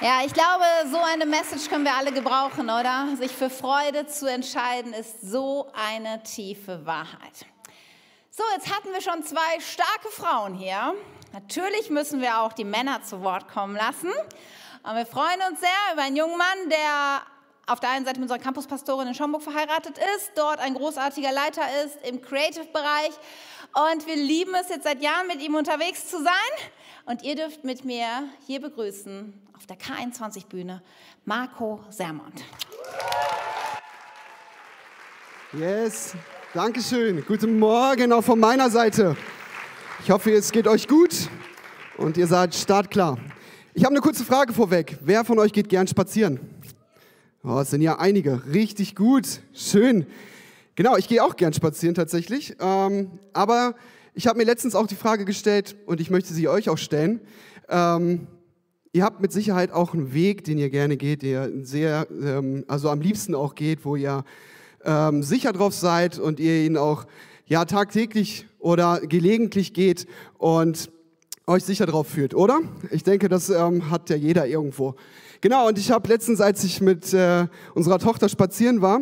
[0.01, 3.07] Ja, ich glaube, so eine Message können wir alle gebrauchen, oder?
[3.15, 7.45] Sich für Freude zu entscheiden, ist so eine tiefe Wahrheit.
[8.29, 10.93] So, jetzt hatten wir schon zwei starke Frauen hier.
[11.31, 14.11] Natürlich müssen wir auch die Männer zu Wort kommen lassen.
[14.83, 17.21] Und wir freuen uns sehr über einen jungen Mann, der
[17.65, 21.63] auf der einen Seite mit unserer Campuspastorin in Schomburg verheiratet ist, dort ein großartiger Leiter
[21.85, 23.13] ist im Creative-Bereich.
[23.91, 26.67] Und wir lieben es jetzt seit Jahren, mit ihm unterwegs zu sein.
[27.05, 30.81] Und ihr dürft mit mir hier begrüßen auf der K21-Bühne
[31.23, 32.43] Marco Sermont.
[35.53, 36.13] Yes,
[36.53, 37.23] Dankeschön.
[37.25, 39.15] Guten Morgen auch von meiner Seite.
[40.03, 41.29] Ich hoffe, es geht euch gut
[41.97, 43.17] und ihr seid startklar.
[43.73, 44.97] Ich habe eine kurze Frage vorweg.
[45.01, 46.39] Wer von euch geht gern spazieren?
[47.43, 48.45] Oh, es sind ja einige.
[48.47, 49.39] Richtig gut.
[49.53, 50.05] Schön.
[50.75, 52.57] Genau, ich gehe auch gern spazieren tatsächlich.
[52.59, 53.75] Ähm, aber
[54.13, 57.21] ich habe mir letztens auch die Frage gestellt und ich möchte sie euch auch stellen.
[57.69, 58.27] Ähm,
[58.95, 62.89] ihr habt mit Sicherheit auch einen Weg, den ihr gerne geht, der sehr, ähm, also
[62.89, 64.23] am liebsten auch geht, wo ihr
[64.85, 67.05] ähm, sicher drauf seid und ihr ihn auch
[67.45, 70.89] ja tagtäglich oder gelegentlich geht und
[71.45, 72.61] euch sicher drauf fühlt, oder?
[72.89, 74.95] Ich denke, das ähm, hat ja jeder irgendwo.
[75.41, 79.01] Genau, und ich habe letztens, als ich mit äh, unserer Tochter spazieren war,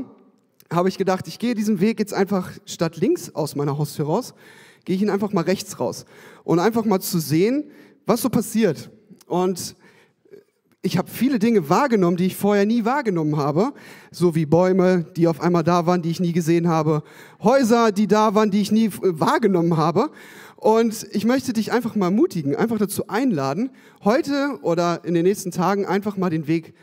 [0.71, 4.33] habe ich gedacht, ich gehe diesen Weg jetzt einfach statt links aus meiner Haustür raus,
[4.85, 6.05] gehe ich ihn einfach mal rechts raus.
[6.43, 7.69] Und einfach mal zu sehen,
[8.07, 8.89] was so passiert.
[9.27, 9.75] Und
[10.85, 13.71] ich habe viele Dinge wahrgenommen, die ich vorher nie wahrgenommen habe,
[14.11, 17.03] so wie Bäume, die auf einmal da waren, die ich nie gesehen habe,
[17.41, 20.11] Häuser, die da waren, die ich nie äh, wahrgenommen habe.
[20.57, 23.69] Und ich möchte dich einfach mal ermutigen, einfach dazu einladen,
[24.03, 26.73] heute oder in den nächsten Tagen einfach mal den Weg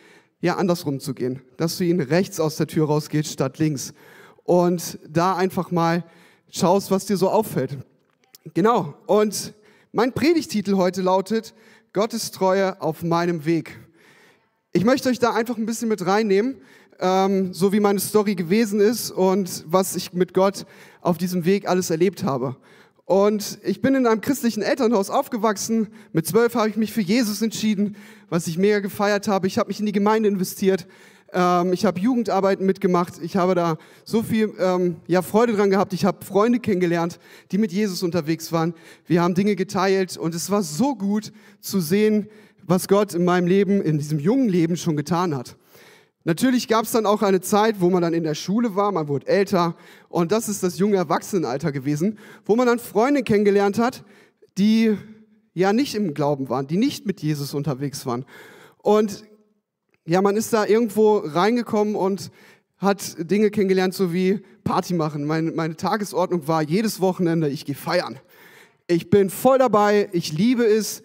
[0.40, 3.92] ja andersrum zu gehen, dass du ihn rechts aus der Tür rausgehst statt links
[4.44, 6.04] und da einfach mal
[6.50, 7.76] schaust, was dir so auffällt.
[8.54, 8.94] Genau.
[9.06, 9.52] Und
[9.92, 11.52] mein Predigtitel heute lautet
[11.92, 13.78] Gottes Treue auf meinem Weg.
[14.72, 16.54] Ich möchte euch da einfach ein bisschen mit reinnehmen,
[17.00, 20.64] ähm, so wie meine Story gewesen ist und was ich mit Gott
[21.00, 22.54] auf diesem Weg alles erlebt habe.
[23.04, 25.88] Und ich bin in einem christlichen Elternhaus aufgewachsen.
[26.12, 27.96] Mit zwölf habe ich mich für Jesus entschieden,
[28.28, 29.48] was ich mega gefeiert habe.
[29.48, 30.86] Ich habe mich in die Gemeinde investiert.
[31.32, 33.14] Ähm, ich habe Jugendarbeiten mitgemacht.
[33.20, 35.92] Ich habe da so viel ähm, ja, Freude dran gehabt.
[35.94, 37.18] Ich habe Freunde kennengelernt,
[37.50, 38.74] die mit Jesus unterwegs waren.
[39.04, 42.28] Wir haben Dinge geteilt und es war so gut zu sehen,
[42.66, 45.56] was Gott in meinem Leben, in diesem jungen Leben schon getan hat.
[46.24, 49.08] Natürlich gab es dann auch eine Zeit, wo man dann in der Schule war, man
[49.08, 49.74] wurde älter
[50.08, 54.04] und das ist das junge Erwachsenenalter gewesen, wo man dann Freunde kennengelernt hat,
[54.58, 54.96] die
[55.54, 58.26] ja nicht im Glauben waren, die nicht mit Jesus unterwegs waren.
[58.78, 59.24] Und
[60.06, 62.30] ja, man ist da irgendwo reingekommen und
[62.76, 65.24] hat Dinge kennengelernt, so wie Party machen.
[65.24, 68.18] Meine, meine Tagesordnung war jedes Wochenende, ich gehe feiern.
[68.86, 71.02] Ich bin voll dabei, ich liebe es,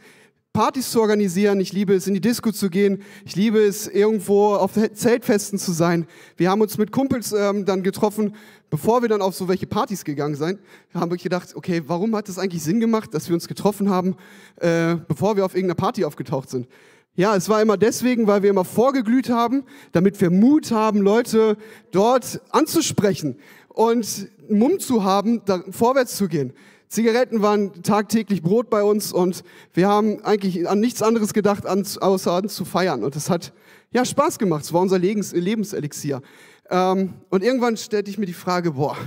[0.55, 4.53] Partys zu organisieren, ich liebe es, in die Disco zu gehen, ich liebe es, irgendwo
[4.53, 6.07] auf Zeltfesten zu sein.
[6.37, 8.33] Wir haben uns mit Kumpels ähm, dann getroffen,
[8.69, 10.61] bevor wir dann auf so welche Partys gegangen sind,
[10.93, 14.15] haben wir gedacht, okay, warum hat es eigentlich Sinn gemacht, dass wir uns getroffen haben,
[14.61, 16.69] äh, bevor wir auf irgendeiner Party aufgetaucht sind?
[17.15, 21.57] Ja, es war immer deswegen, weil wir immer vorgeglüht haben, damit wir Mut haben, Leute
[21.91, 23.35] dort anzusprechen
[23.67, 26.53] und Mumm zu haben, da vorwärts zu gehen.
[26.87, 29.43] Zigaretten waren tagtäglich Brot bei uns und
[29.73, 33.03] wir haben eigentlich an nichts anderes gedacht, außer an zu feiern.
[33.03, 33.53] Und es hat
[33.91, 34.63] ja Spaß gemacht.
[34.63, 36.21] Es war unser Lebens Lebenselixier.
[36.69, 38.97] Ähm, und irgendwann stellte ich mir die Frage, boah,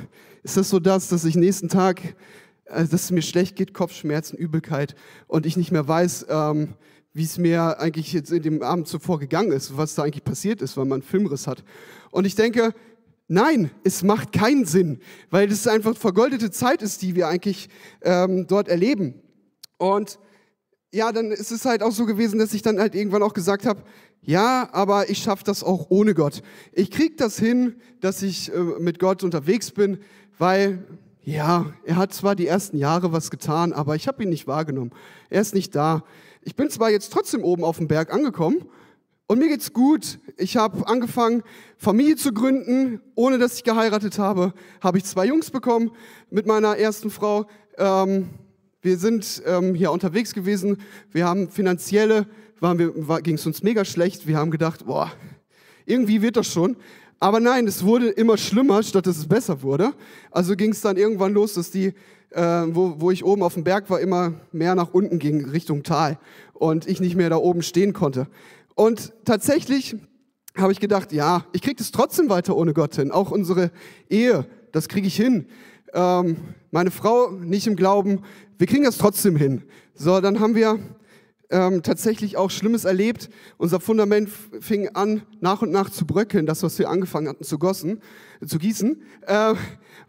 [0.42, 2.02] ist das so das, dass ich nächsten Tag,
[2.66, 4.94] äh, dass es mir schlecht geht, Kopfschmerzen, Übelkeit
[5.26, 6.74] und ich nicht mehr weiß, ähm,
[7.12, 10.62] wie es mir eigentlich jetzt in dem Abend zuvor gegangen ist, was da eigentlich passiert
[10.62, 11.64] ist, weil man einen Filmriss hat.
[12.10, 12.74] Und ich denke,
[13.28, 17.68] Nein, es macht keinen Sinn, weil es einfach vergoldete Zeit ist, die wir eigentlich
[18.00, 19.20] ähm, dort erleben.
[19.76, 20.18] Und
[20.94, 23.66] ja, dann ist es halt auch so gewesen, dass ich dann halt irgendwann auch gesagt
[23.66, 23.82] habe,
[24.22, 26.42] ja, aber ich schaffe das auch ohne Gott.
[26.72, 29.98] Ich krieg das hin, dass ich äh, mit Gott unterwegs bin,
[30.38, 30.86] weil
[31.22, 34.92] ja, er hat zwar die ersten Jahre was getan, aber ich habe ihn nicht wahrgenommen.
[35.28, 36.02] Er ist nicht da.
[36.40, 38.64] Ich bin zwar jetzt trotzdem oben auf dem Berg angekommen
[39.28, 40.18] und mir geht's gut.
[40.38, 41.42] Ich habe angefangen,
[41.76, 44.54] Familie zu gründen, ohne dass ich geheiratet habe.
[44.80, 45.90] Habe ich zwei Jungs bekommen
[46.30, 47.46] mit meiner ersten Frau.
[47.76, 48.30] Ähm,
[48.80, 50.78] wir sind ähm, hier unterwegs gewesen.
[51.12, 52.26] Wir haben finanzielle,
[52.58, 54.26] waren wir, war, ging es uns mega schlecht.
[54.26, 55.12] Wir haben gedacht, boah,
[55.84, 56.76] irgendwie wird das schon.
[57.20, 59.92] Aber nein, es wurde immer schlimmer, statt dass es besser wurde.
[60.30, 61.92] Also ging es dann irgendwann los, dass die,
[62.30, 65.82] äh, wo, wo ich oben auf dem Berg war, immer mehr nach unten ging, Richtung
[65.82, 66.18] Tal.
[66.54, 68.26] Und ich nicht mehr da oben stehen konnte.
[68.78, 69.96] Und tatsächlich
[70.56, 73.10] habe ich gedacht, ja, ich kriege das trotzdem weiter ohne Gott hin.
[73.10, 73.72] Auch unsere
[74.08, 75.48] Ehe, das kriege ich hin.
[75.92, 76.36] Ähm,
[76.70, 78.20] meine Frau nicht im Glauben,
[78.56, 79.64] wir kriegen das trotzdem hin.
[79.94, 80.78] So, dann haben wir
[81.50, 83.30] ähm, tatsächlich auch Schlimmes erlebt.
[83.56, 84.28] Unser Fundament
[84.60, 88.00] fing an, nach und nach zu bröckeln, das, was wir angefangen hatten zu, gossen,
[88.46, 89.02] zu gießen.
[89.22, 89.54] Äh,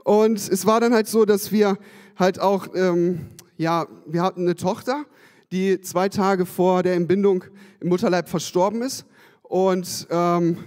[0.03, 1.79] und es war dann halt so, dass wir
[2.15, 5.05] halt auch, ähm, ja, wir hatten eine Tochter
[5.51, 7.43] die zwei Tage vor der Entbindung
[7.79, 9.05] im Mutterleib verstorben ist.
[9.43, 10.57] Und ähm,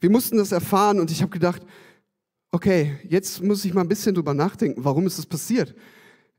[0.00, 1.62] wir mussten das erfahren und ich habe gedacht,
[2.50, 5.74] okay, jetzt muss ich mal ein bisschen drüber nachdenken, warum ist das passiert?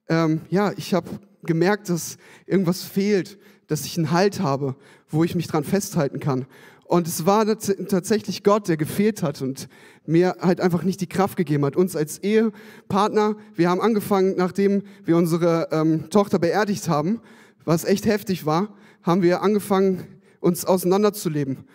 [0.08, 1.08] Ähm, ja, ich habe
[1.44, 3.38] gemerkt, dass irgendwas fehlt,
[3.68, 4.76] dass ich einen Halt habe,
[5.10, 6.46] wo ich mich dran festhalten kann.
[6.86, 9.70] Und es war tatsächlich Gott, der gefehlt hat und
[10.08, 11.76] mir halt einfach nicht die Kraft gegeben hat.
[11.76, 17.22] Uns als Ehepartner, wir haben angefangen, nachdem wir unsere ähm, Tochter beerdigt haben,
[17.64, 21.66] was echt heftig war, haben wir angefangen, uns auseinanderzuleben.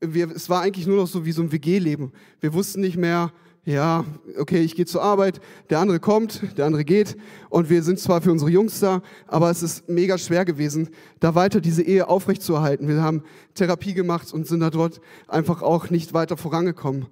[0.00, 2.12] Wir, es war eigentlich nur noch so wie so ein WG-Leben.
[2.40, 3.32] Wir wussten nicht mehr,
[3.64, 4.04] ja,
[4.38, 7.16] okay, ich gehe zur Arbeit, der andere kommt, der andere geht
[7.48, 11.34] und wir sind zwar für unsere Jungs da, aber es ist mega schwer gewesen, da
[11.34, 12.88] weiter diese Ehe aufrechtzuerhalten.
[12.88, 13.22] Wir haben
[13.54, 17.06] Therapie gemacht und sind da dort einfach auch nicht weiter vorangekommen.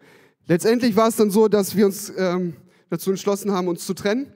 [0.47, 2.55] Letztendlich war es dann so, dass wir uns ähm,
[2.91, 4.27] dazu entschlossen haben, uns zu trennen.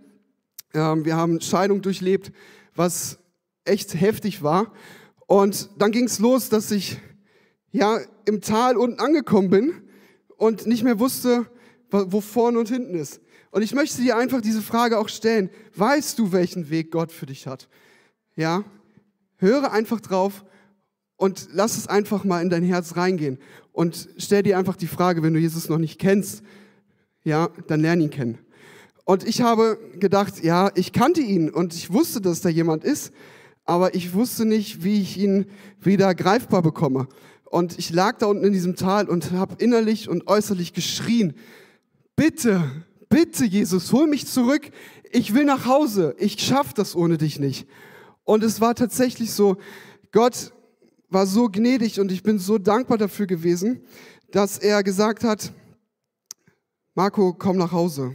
[0.72, 2.32] Ähm, wir haben Scheidung durchlebt,
[2.74, 3.18] was
[3.64, 4.72] echt heftig war.
[5.26, 6.98] Und dann ging es los, dass ich
[7.72, 9.74] ja im Tal unten angekommen bin
[10.36, 11.46] und nicht mehr wusste,
[11.90, 13.20] wo vorne und hinten ist.
[13.50, 15.50] Und ich möchte dir einfach diese Frage auch stellen.
[15.74, 17.68] Weißt du, welchen Weg Gott für dich hat?
[18.34, 18.64] Ja?
[19.36, 20.44] Höre einfach drauf
[21.16, 23.38] und lass es einfach mal in dein Herz reingehen.
[23.72, 26.42] Und stell dir einfach die Frage, wenn du Jesus noch nicht kennst,
[27.24, 28.38] ja, dann lern ihn kennen.
[29.04, 33.12] Und ich habe gedacht, ja, ich kannte ihn und ich wusste, dass da jemand ist,
[33.66, 35.46] aber ich wusste nicht, wie ich ihn
[35.80, 37.08] wieder greifbar bekomme.
[37.44, 41.34] Und ich lag da unten in diesem Tal und habe innerlich und äußerlich geschrien,
[42.14, 42.62] bitte,
[43.08, 44.70] bitte Jesus, hol mich zurück.
[45.12, 46.14] Ich will nach Hause.
[46.18, 47.68] Ich schaffe das ohne dich nicht.
[48.24, 49.56] Und es war tatsächlich so,
[50.12, 50.52] Gott
[51.08, 53.82] war so gnädig und ich bin so dankbar dafür gewesen,
[54.30, 55.52] dass er gesagt hat,
[56.94, 58.14] Marco, komm nach Hause.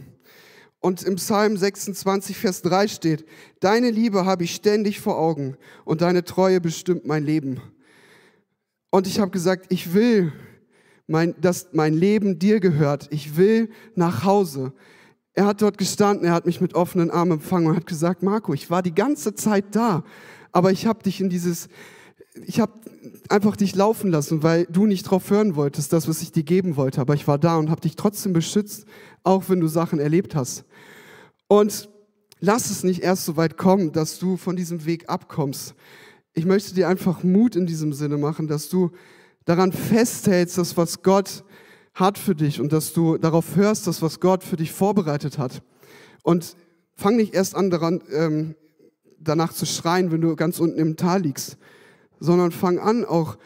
[0.82, 3.24] Und im Psalm 26, Vers 3 steht,
[3.60, 7.60] Deine Liebe habe ich ständig vor Augen und deine Treue bestimmt mein Leben.
[8.90, 10.32] Und ich habe gesagt, ich will
[11.06, 13.06] mein, dass mein Leben dir gehört.
[13.12, 14.72] Ich will nach Hause.
[15.34, 18.52] Er hat dort gestanden, er hat mich mit offenen Armen empfangen und hat gesagt, Marco,
[18.52, 20.02] ich war die ganze Zeit da,
[20.50, 21.68] aber ich habe dich in dieses,
[22.44, 22.72] ich habe
[23.28, 26.76] einfach dich laufen lassen, weil du nicht drauf hören wolltest, das, was ich dir geben
[26.76, 27.00] wollte.
[27.00, 28.84] Aber ich war da und habe dich trotzdem beschützt,
[29.22, 30.64] auch wenn du Sachen erlebt hast.
[31.52, 31.90] Und
[32.40, 35.74] lass es nicht erst so weit kommen, dass du von diesem Weg abkommst.
[36.32, 38.90] Ich möchte dir einfach Mut in diesem Sinne machen, dass du
[39.44, 41.44] daran festhältst, das, was Gott
[41.92, 45.62] hat für dich und dass du darauf hörst, das, was Gott für dich vorbereitet hat.
[46.22, 46.56] Und
[46.94, 48.54] fang nicht erst an, daran, ähm,
[49.18, 51.58] danach zu schreien, wenn du ganz unten im Tal liegst,
[52.18, 53.36] sondern fang an, auch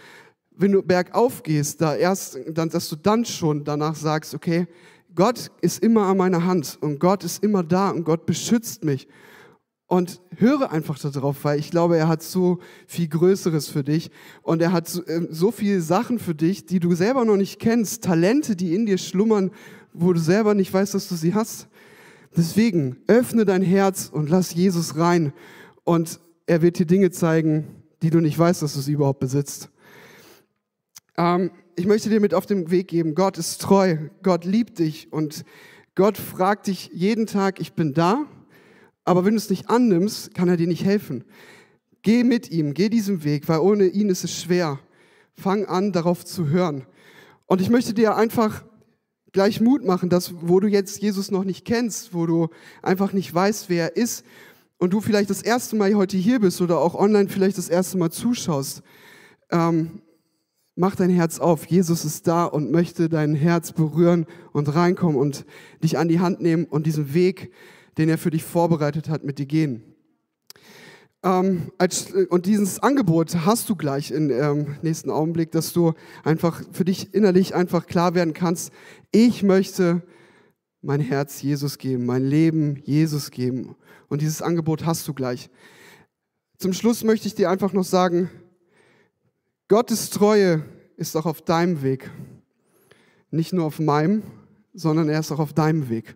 [0.53, 4.69] wenn du bergauf gehst, da erst, dann, dass du dann schon danach sagst, okay,
[5.17, 9.09] Gott ist immer an meiner Hand und Gott ist immer da und Gott beschützt mich
[9.87, 14.11] und höre einfach darauf, weil ich glaube, er hat so viel Größeres für dich
[14.43, 18.05] und er hat so, äh, viele Sachen für dich, die du selber noch nicht kennst,
[18.05, 19.51] Talente, die in dir schlummern,
[19.93, 21.69] wo du selber nicht weißt, dass du sie hast.
[22.37, 25.33] Deswegen öffne dein Herz und lass Jesus rein
[25.85, 27.67] und er wird dir Dinge zeigen,
[28.03, 29.71] die du nicht weißt, dass du sie überhaupt besitzt.
[31.17, 35.13] Ähm, ich möchte dir mit auf den Weg geben, Gott ist treu, Gott liebt dich
[35.13, 35.45] und
[35.95, 38.27] Gott fragt dich jeden Tag, ich bin da
[39.07, 41.25] aber wenn du es nicht annimmst, kann er dir nicht helfen.
[42.03, 44.81] Geh mit ihm, geh diesen Weg, weil ohne ihn ist es schwer.
[45.33, 46.85] Fang an, darauf zu hören.
[47.47, 48.65] Und ich möchte dir einfach
[49.31, 52.49] gleich Mut machen, dass wo du jetzt Jesus noch nicht kennst, wo du
[52.83, 54.25] einfach nicht weißt, wer er ist
[54.79, 57.99] und du vielleicht das erste Mal heute hier bist oder auch online vielleicht das erste
[57.99, 58.83] Mal zuschaust,
[59.53, 60.03] ähm,
[60.77, 61.67] mach dein Herz auf.
[61.67, 65.45] Jesus ist da und möchte dein Herz berühren und reinkommen und
[65.83, 67.51] dich an die Hand nehmen und diesen Weg
[67.99, 69.83] den er für dich vorbereitet hat, mit dir gehen.
[71.23, 76.63] Ähm, als, und dieses Angebot hast du gleich im ähm, nächsten Augenblick, dass du einfach
[76.73, 78.71] für dich innerlich einfach klar werden kannst,
[79.13, 80.03] ich möchte
[80.83, 83.77] mein Herz Jesus geben, mein Leben Jesus geben.
[84.09, 85.51] Und dieses Angebot hast du gleich.
[86.59, 88.31] Zum Schluss möchte ich dir einfach noch sagen,
[89.69, 90.65] Gottes Treue
[90.97, 92.09] ist auch auf deinem Weg.
[93.33, 94.23] Nicht nur auf meinem,
[94.73, 96.15] sondern er ist auch auf deinem Weg.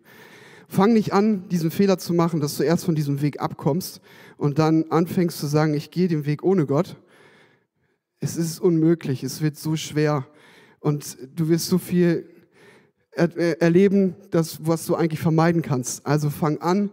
[0.69, 4.01] Fang nicht an, diesen Fehler zu machen, dass du erst von diesem Weg abkommst
[4.37, 6.97] und dann anfängst zu sagen, ich gehe den Weg ohne Gott.
[8.21, 10.29] Es ist unmöglich, es wird so schwer
[10.79, 12.31] und du wirst so viel
[13.11, 16.07] er erleben, das, was du eigentlich vermeiden kannst.
[16.07, 16.91] Also fang an,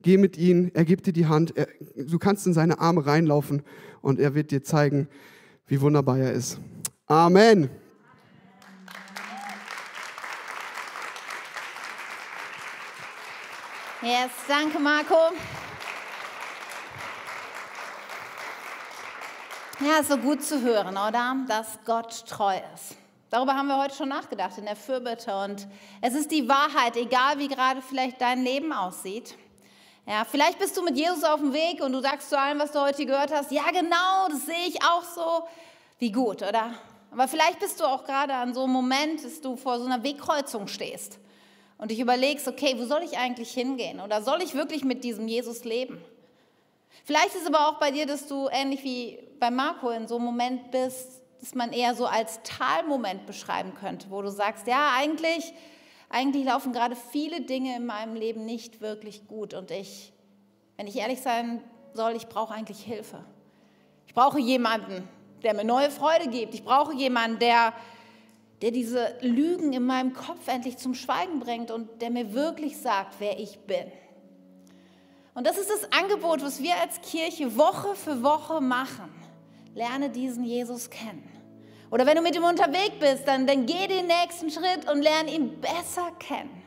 [0.00, 3.62] geh mit ihm, er gibt dir die Hand, er, du kannst in seine Arme reinlaufen
[4.00, 5.08] und er wird dir zeigen,
[5.66, 6.58] wie wunderbar er ist.
[7.06, 7.70] Amen.
[14.02, 15.32] Yes, danke Marco.
[19.80, 21.36] Ja, so gut zu hören, oder?
[21.48, 22.96] Dass Gott treu ist.
[23.30, 25.36] Darüber haben wir heute schon nachgedacht in der Fürbitte.
[25.36, 25.66] Und
[26.00, 29.36] es ist die Wahrheit, egal wie gerade vielleicht dein Leben aussieht,
[30.08, 32.70] Ja, vielleicht bist du mit Jesus auf dem Weg und du sagst zu allem, was
[32.70, 35.48] du heute gehört hast, ja genau, das sehe ich auch so.
[35.98, 36.74] Wie gut, oder?
[37.10, 40.04] Aber vielleicht bist du auch gerade an so einem Moment, dass du vor so einer
[40.04, 41.18] Wegkreuzung stehst
[41.78, 44.00] und dich überlegst, okay, wo soll ich eigentlich hingehen?
[44.00, 46.00] Oder soll ich wirklich mit diesem Jesus leben?
[47.04, 50.16] Vielleicht ist es aber auch bei dir, dass du ähnlich wie bei Marco in so
[50.16, 54.92] einem Moment bist, dass man eher so als Talmoment beschreiben könnte, wo du sagst, ja,
[54.96, 55.52] eigentlich,
[56.08, 60.12] eigentlich laufen gerade viele Dinge in meinem Leben nicht wirklich gut und ich,
[60.76, 61.62] wenn ich ehrlich sein
[61.94, 63.24] soll, ich brauche eigentlich Hilfe.
[64.06, 65.08] Ich brauche jemanden,
[65.42, 66.54] der mir neue Freude gibt.
[66.54, 67.72] Ich brauche jemanden, der,
[68.62, 73.16] der diese Lügen in meinem Kopf endlich zum Schweigen bringt und der mir wirklich sagt,
[73.18, 73.90] wer ich bin.
[75.34, 79.12] Und das ist das Angebot, was wir als Kirche Woche für Woche machen.
[79.74, 81.35] Lerne diesen Jesus kennen.
[81.90, 85.32] Oder wenn du mit ihm unterwegs bist, dann, dann geh den nächsten Schritt und lerne
[85.32, 86.62] ihn besser kennen.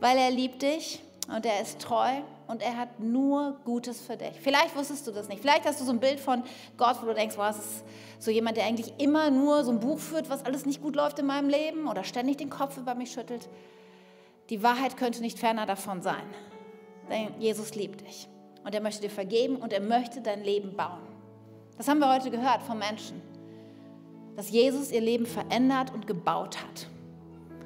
[0.00, 4.32] Weil er liebt dich und er ist treu und er hat nur Gutes für dich.
[4.40, 5.40] Vielleicht wusstest du das nicht.
[5.40, 6.42] Vielleicht hast du so ein Bild von
[6.76, 7.84] Gott, wo du denkst, wow, es ist
[8.18, 11.18] so jemand, der eigentlich immer nur so ein Buch führt, was alles nicht gut läuft
[11.18, 13.48] in meinem Leben oder ständig den Kopf über mich schüttelt.
[14.50, 16.22] Die Wahrheit könnte nicht ferner davon sein.
[17.10, 18.28] Denn Jesus liebt dich
[18.64, 21.02] und er möchte dir vergeben und er möchte dein Leben bauen.
[21.76, 23.20] Das haben wir heute gehört von Menschen,
[24.36, 26.86] dass Jesus ihr Leben verändert und gebaut hat.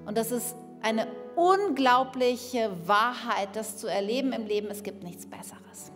[0.06, 1.06] Und das ist eine
[1.36, 4.68] unglaubliche Wahrheit, das zu erleben im Leben.
[4.68, 5.92] Es gibt nichts Besseres.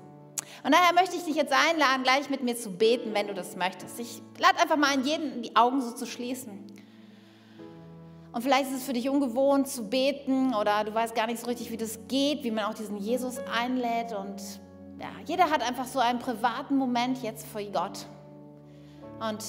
[0.65, 3.55] Und daher möchte ich dich jetzt einladen, gleich mit mir zu beten, wenn du das
[3.55, 4.01] möchtest.
[4.01, 6.65] Ich lade einfach mal an jeden, die Augen so zu schließen.
[8.33, 11.47] Und vielleicht ist es für dich ungewohnt zu beten oder du weißt gar nicht so
[11.47, 14.13] richtig, wie das geht, wie man auch diesen Jesus einlädt.
[14.13, 14.43] Und
[14.99, 18.07] ja, jeder hat einfach so einen privaten Moment jetzt vor Gott.
[19.21, 19.45] Und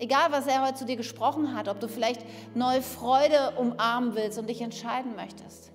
[0.00, 2.22] egal, was er heute zu dir gesprochen hat, ob du vielleicht
[2.54, 5.70] neue Freude umarmen willst und dich entscheiden möchtest.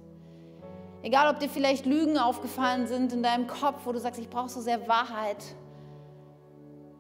[1.02, 4.50] Egal, ob dir vielleicht Lügen aufgefallen sind in deinem Kopf, wo du sagst, ich brauche
[4.50, 5.38] so sehr Wahrheit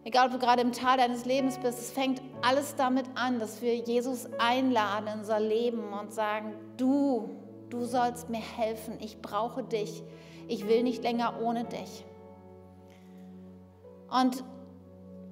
[0.05, 3.63] Egal, ob du gerade im Tal deines Lebens bist, es fängt alles damit an, dass
[3.63, 7.31] wir Jesus einladen in unser Leben und sagen, du,
[7.71, 10.03] du sollst mir helfen, ich brauche dich,
[10.47, 12.05] ich will nicht länger ohne dich.
[14.11, 14.43] Und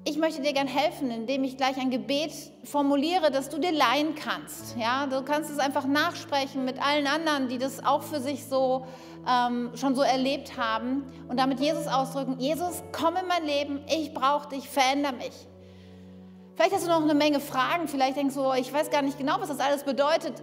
[0.05, 2.33] ich möchte dir gern helfen, indem ich gleich ein Gebet
[2.65, 4.75] formuliere, das du dir leihen kannst.
[4.77, 8.85] Ja, du kannst es einfach nachsprechen mit allen anderen, die das auch für sich so
[9.27, 14.13] ähm, schon so erlebt haben und damit Jesus ausdrücken: Jesus, komm in mein Leben, ich
[14.13, 15.47] brauche dich, veränder mich.
[16.55, 19.37] Vielleicht hast du noch eine Menge Fragen, vielleicht denkst du, ich weiß gar nicht genau,
[19.39, 20.33] was das alles bedeutet.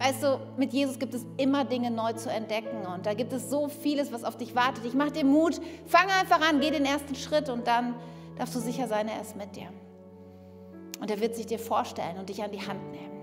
[0.00, 3.50] Weißt du, mit Jesus gibt es immer Dinge neu zu entdecken und da gibt es
[3.50, 4.84] so vieles, was auf dich wartet.
[4.84, 7.94] Ich mache dir Mut, fang einfach an, geh den ersten Schritt und dann
[8.38, 9.68] darfst du sicher sein, er ist mit dir.
[11.00, 13.18] Und er wird sich dir vorstellen und dich an die Hand nehmen.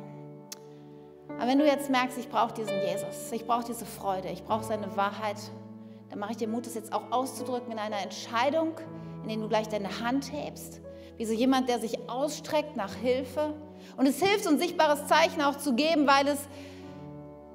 [1.37, 4.63] Aber wenn du jetzt merkst, ich brauche diesen Jesus, ich brauche diese Freude, ich brauche
[4.63, 5.37] seine Wahrheit,
[6.09, 8.73] dann mache ich dir Mut, das jetzt auch auszudrücken in einer Entscheidung,
[9.23, 10.79] in der du gleich deine Hand hebst,
[11.17, 13.53] wie so jemand, der sich ausstreckt nach Hilfe.
[13.97, 16.39] Und es hilft, ein sichtbares Zeichen auch zu geben, weil es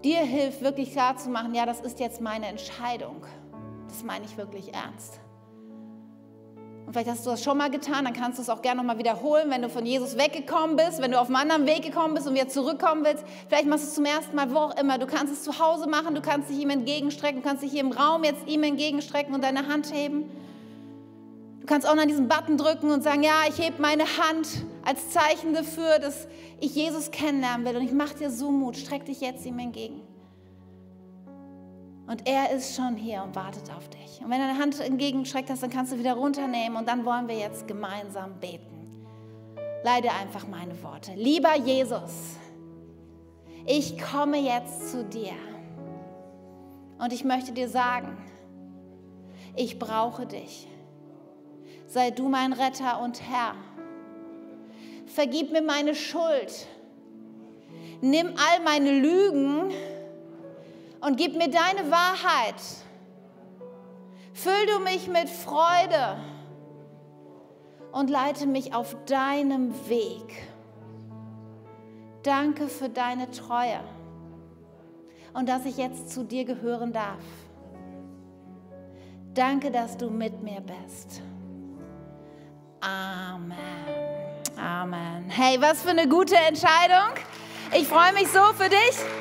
[0.04, 3.24] dir hilft, wirklich klar zu machen, ja, das ist jetzt meine Entscheidung.
[3.88, 5.20] Das meine ich wirklich ernst.
[6.90, 8.98] Und vielleicht hast du das schon mal getan, dann kannst du es auch gerne nochmal
[8.98, 12.26] wiederholen, wenn du von Jesus weggekommen bist, wenn du auf einem anderen Weg gekommen bist
[12.26, 13.22] und wieder zurückkommen willst.
[13.46, 14.98] Vielleicht machst du es zum ersten Mal, wo auch immer.
[14.98, 17.82] Du kannst es zu Hause machen, du kannst dich ihm entgegenstrecken, du kannst dich hier
[17.82, 20.32] im Raum jetzt ihm entgegenstrecken und deine Hand heben.
[21.60, 24.48] Du kannst auch noch diesen Button drücken und sagen, ja, ich hebe meine Hand
[24.84, 26.26] als Zeichen dafür, dass
[26.58, 30.09] ich Jesus kennenlernen will und ich mache dir so Mut, streck dich jetzt ihm entgegen.
[32.10, 34.20] Und er ist schon hier und wartet auf dich.
[34.20, 37.38] Und wenn deine Hand entgegenstreckt hast, dann kannst du wieder runternehmen und dann wollen wir
[37.38, 39.06] jetzt gemeinsam beten.
[39.84, 41.12] Leide einfach meine Worte.
[41.14, 42.36] Lieber Jesus,
[43.64, 45.36] ich komme jetzt zu dir
[46.98, 48.18] und ich möchte dir sagen,
[49.54, 50.66] ich brauche dich.
[51.86, 53.54] Sei du mein Retter und Herr.
[55.06, 56.66] Vergib mir meine Schuld.
[58.00, 59.72] Nimm all meine Lügen
[61.00, 62.60] und gib mir deine Wahrheit.
[64.32, 66.16] Füll du mich mit Freude
[67.92, 70.48] und leite mich auf deinem Weg.
[72.22, 73.80] Danke für deine Treue
[75.32, 77.22] und dass ich jetzt zu dir gehören darf.
[79.34, 81.22] Danke, dass du mit mir bist.
[82.80, 83.56] Amen.
[84.56, 85.30] Amen.
[85.30, 87.14] Hey, was für eine gute Entscheidung.
[87.72, 89.19] Ich freue mich so für dich.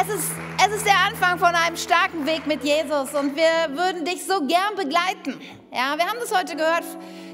[0.00, 0.30] Es ist,
[0.64, 4.46] es ist der Anfang von einem starken Weg mit Jesus und wir würden dich so
[4.46, 5.40] gern begleiten.
[5.72, 6.84] Ja, wir haben das heute gehört,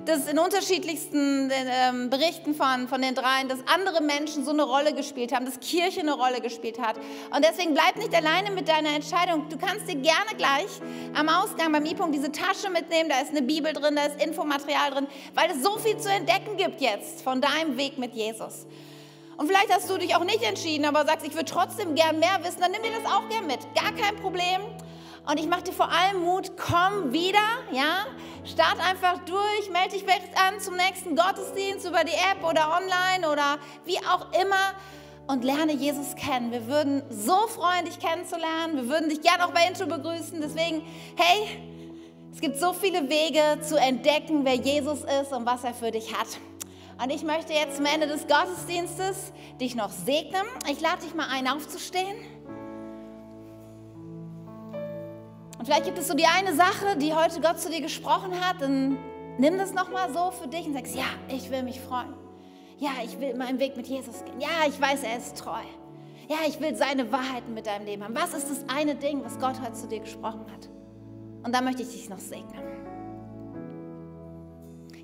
[0.07, 4.95] dass in unterschiedlichsten ähm, Berichten von, von den dreien, dass andere Menschen so eine Rolle
[4.95, 6.97] gespielt haben, dass Kirche eine Rolle gespielt hat.
[7.35, 9.47] Und deswegen bleib nicht alleine mit deiner Entscheidung.
[9.51, 10.71] Du kannst dir gerne gleich
[11.15, 14.91] am Ausgang beim I-Punkt diese Tasche mitnehmen, da ist eine Bibel drin, da ist Infomaterial
[14.91, 18.65] drin, weil es so viel zu entdecken gibt jetzt von deinem Weg mit Jesus.
[19.37, 22.39] Und vielleicht hast du dich auch nicht entschieden, aber sagst, ich würde trotzdem gern mehr
[22.43, 23.61] wissen, dann nimm dir das auch gern mit.
[23.75, 24.61] Gar kein Problem.
[25.27, 27.39] Und ich mache dir vor allem Mut, komm wieder,
[27.73, 28.07] ja?
[28.45, 30.05] Start einfach durch, melde dich
[30.37, 34.75] an zum nächsten Gottesdienst über die App oder online oder wie auch immer
[35.27, 36.53] und lerne Jesus kennen.
[36.53, 38.77] Wir würden so freuen, dich kennenzulernen.
[38.77, 40.41] Wir würden dich gerne auch bei Intro begrüßen.
[40.43, 40.83] Deswegen,
[41.17, 41.59] hey,
[42.33, 46.13] es gibt so viele Wege zu entdecken, wer Jesus ist und was er für dich
[46.15, 46.27] hat.
[47.03, 50.45] Und ich möchte jetzt zum Ende des Gottesdienstes dich noch segnen.
[50.71, 52.17] Ich lade dich mal ein, aufzustehen.
[55.59, 58.61] Und vielleicht gibt es so die eine Sache, die heute Gott zu dir gesprochen hat,
[58.61, 58.99] dann
[59.39, 62.15] nimm das nochmal so für dich und sagst, ja, ich will mich freuen.
[62.79, 64.41] Ja, ich will meinen Weg mit Jesus gehen.
[64.41, 65.63] Ja, ich weiß, er ist treu.
[66.29, 68.15] Ja, ich will seine Wahrheiten mit deinem Leben haben.
[68.15, 70.69] Was ist das eine Ding, was Gott heute zu dir gesprochen hat?
[71.45, 72.74] Und da möchte ich dich noch segnen.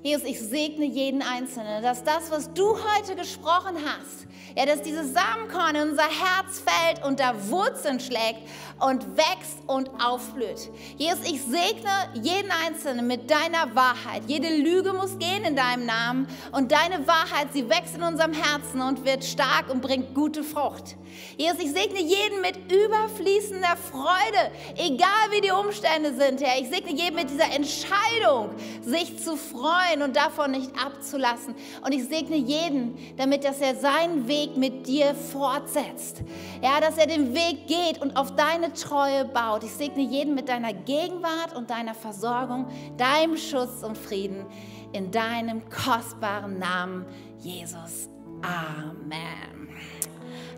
[0.03, 4.25] Jesus, ich segne jeden Einzelnen, dass das, was du heute gesprochen hast,
[4.57, 8.41] ja, dass dieses Samenkorn in unser Herz fällt und da Wurzeln schlägt
[8.79, 10.69] und wächst und aufblüht.
[10.97, 11.91] Jesus, ich segne
[12.21, 14.23] jeden Einzelnen mit deiner Wahrheit.
[14.27, 18.81] Jede Lüge muss gehen in deinem Namen und deine Wahrheit, sie wächst in unserem Herzen
[18.81, 20.95] und wird stark und bringt gute Frucht.
[21.37, 26.59] Jesus, ich segne jeden mit überfließender Freude, egal wie die Umstände sind, Herr.
[26.59, 28.49] Ich segne jeden mit dieser Entscheidung,
[28.81, 31.55] sich zu freuen und davon nicht abzulassen.
[31.85, 36.21] Und ich segne jeden, damit dass er seinen Weg mit dir fortsetzt.
[36.61, 39.63] Ja, dass er den Weg geht und auf deine Treue baut.
[39.63, 42.67] Ich segne jeden mit deiner Gegenwart und deiner Versorgung,
[42.97, 44.45] deinem Schutz und Frieden
[44.93, 47.05] in deinem kostbaren Namen,
[47.39, 48.09] Jesus.
[48.41, 49.69] Amen.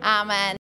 [0.00, 0.56] Amen.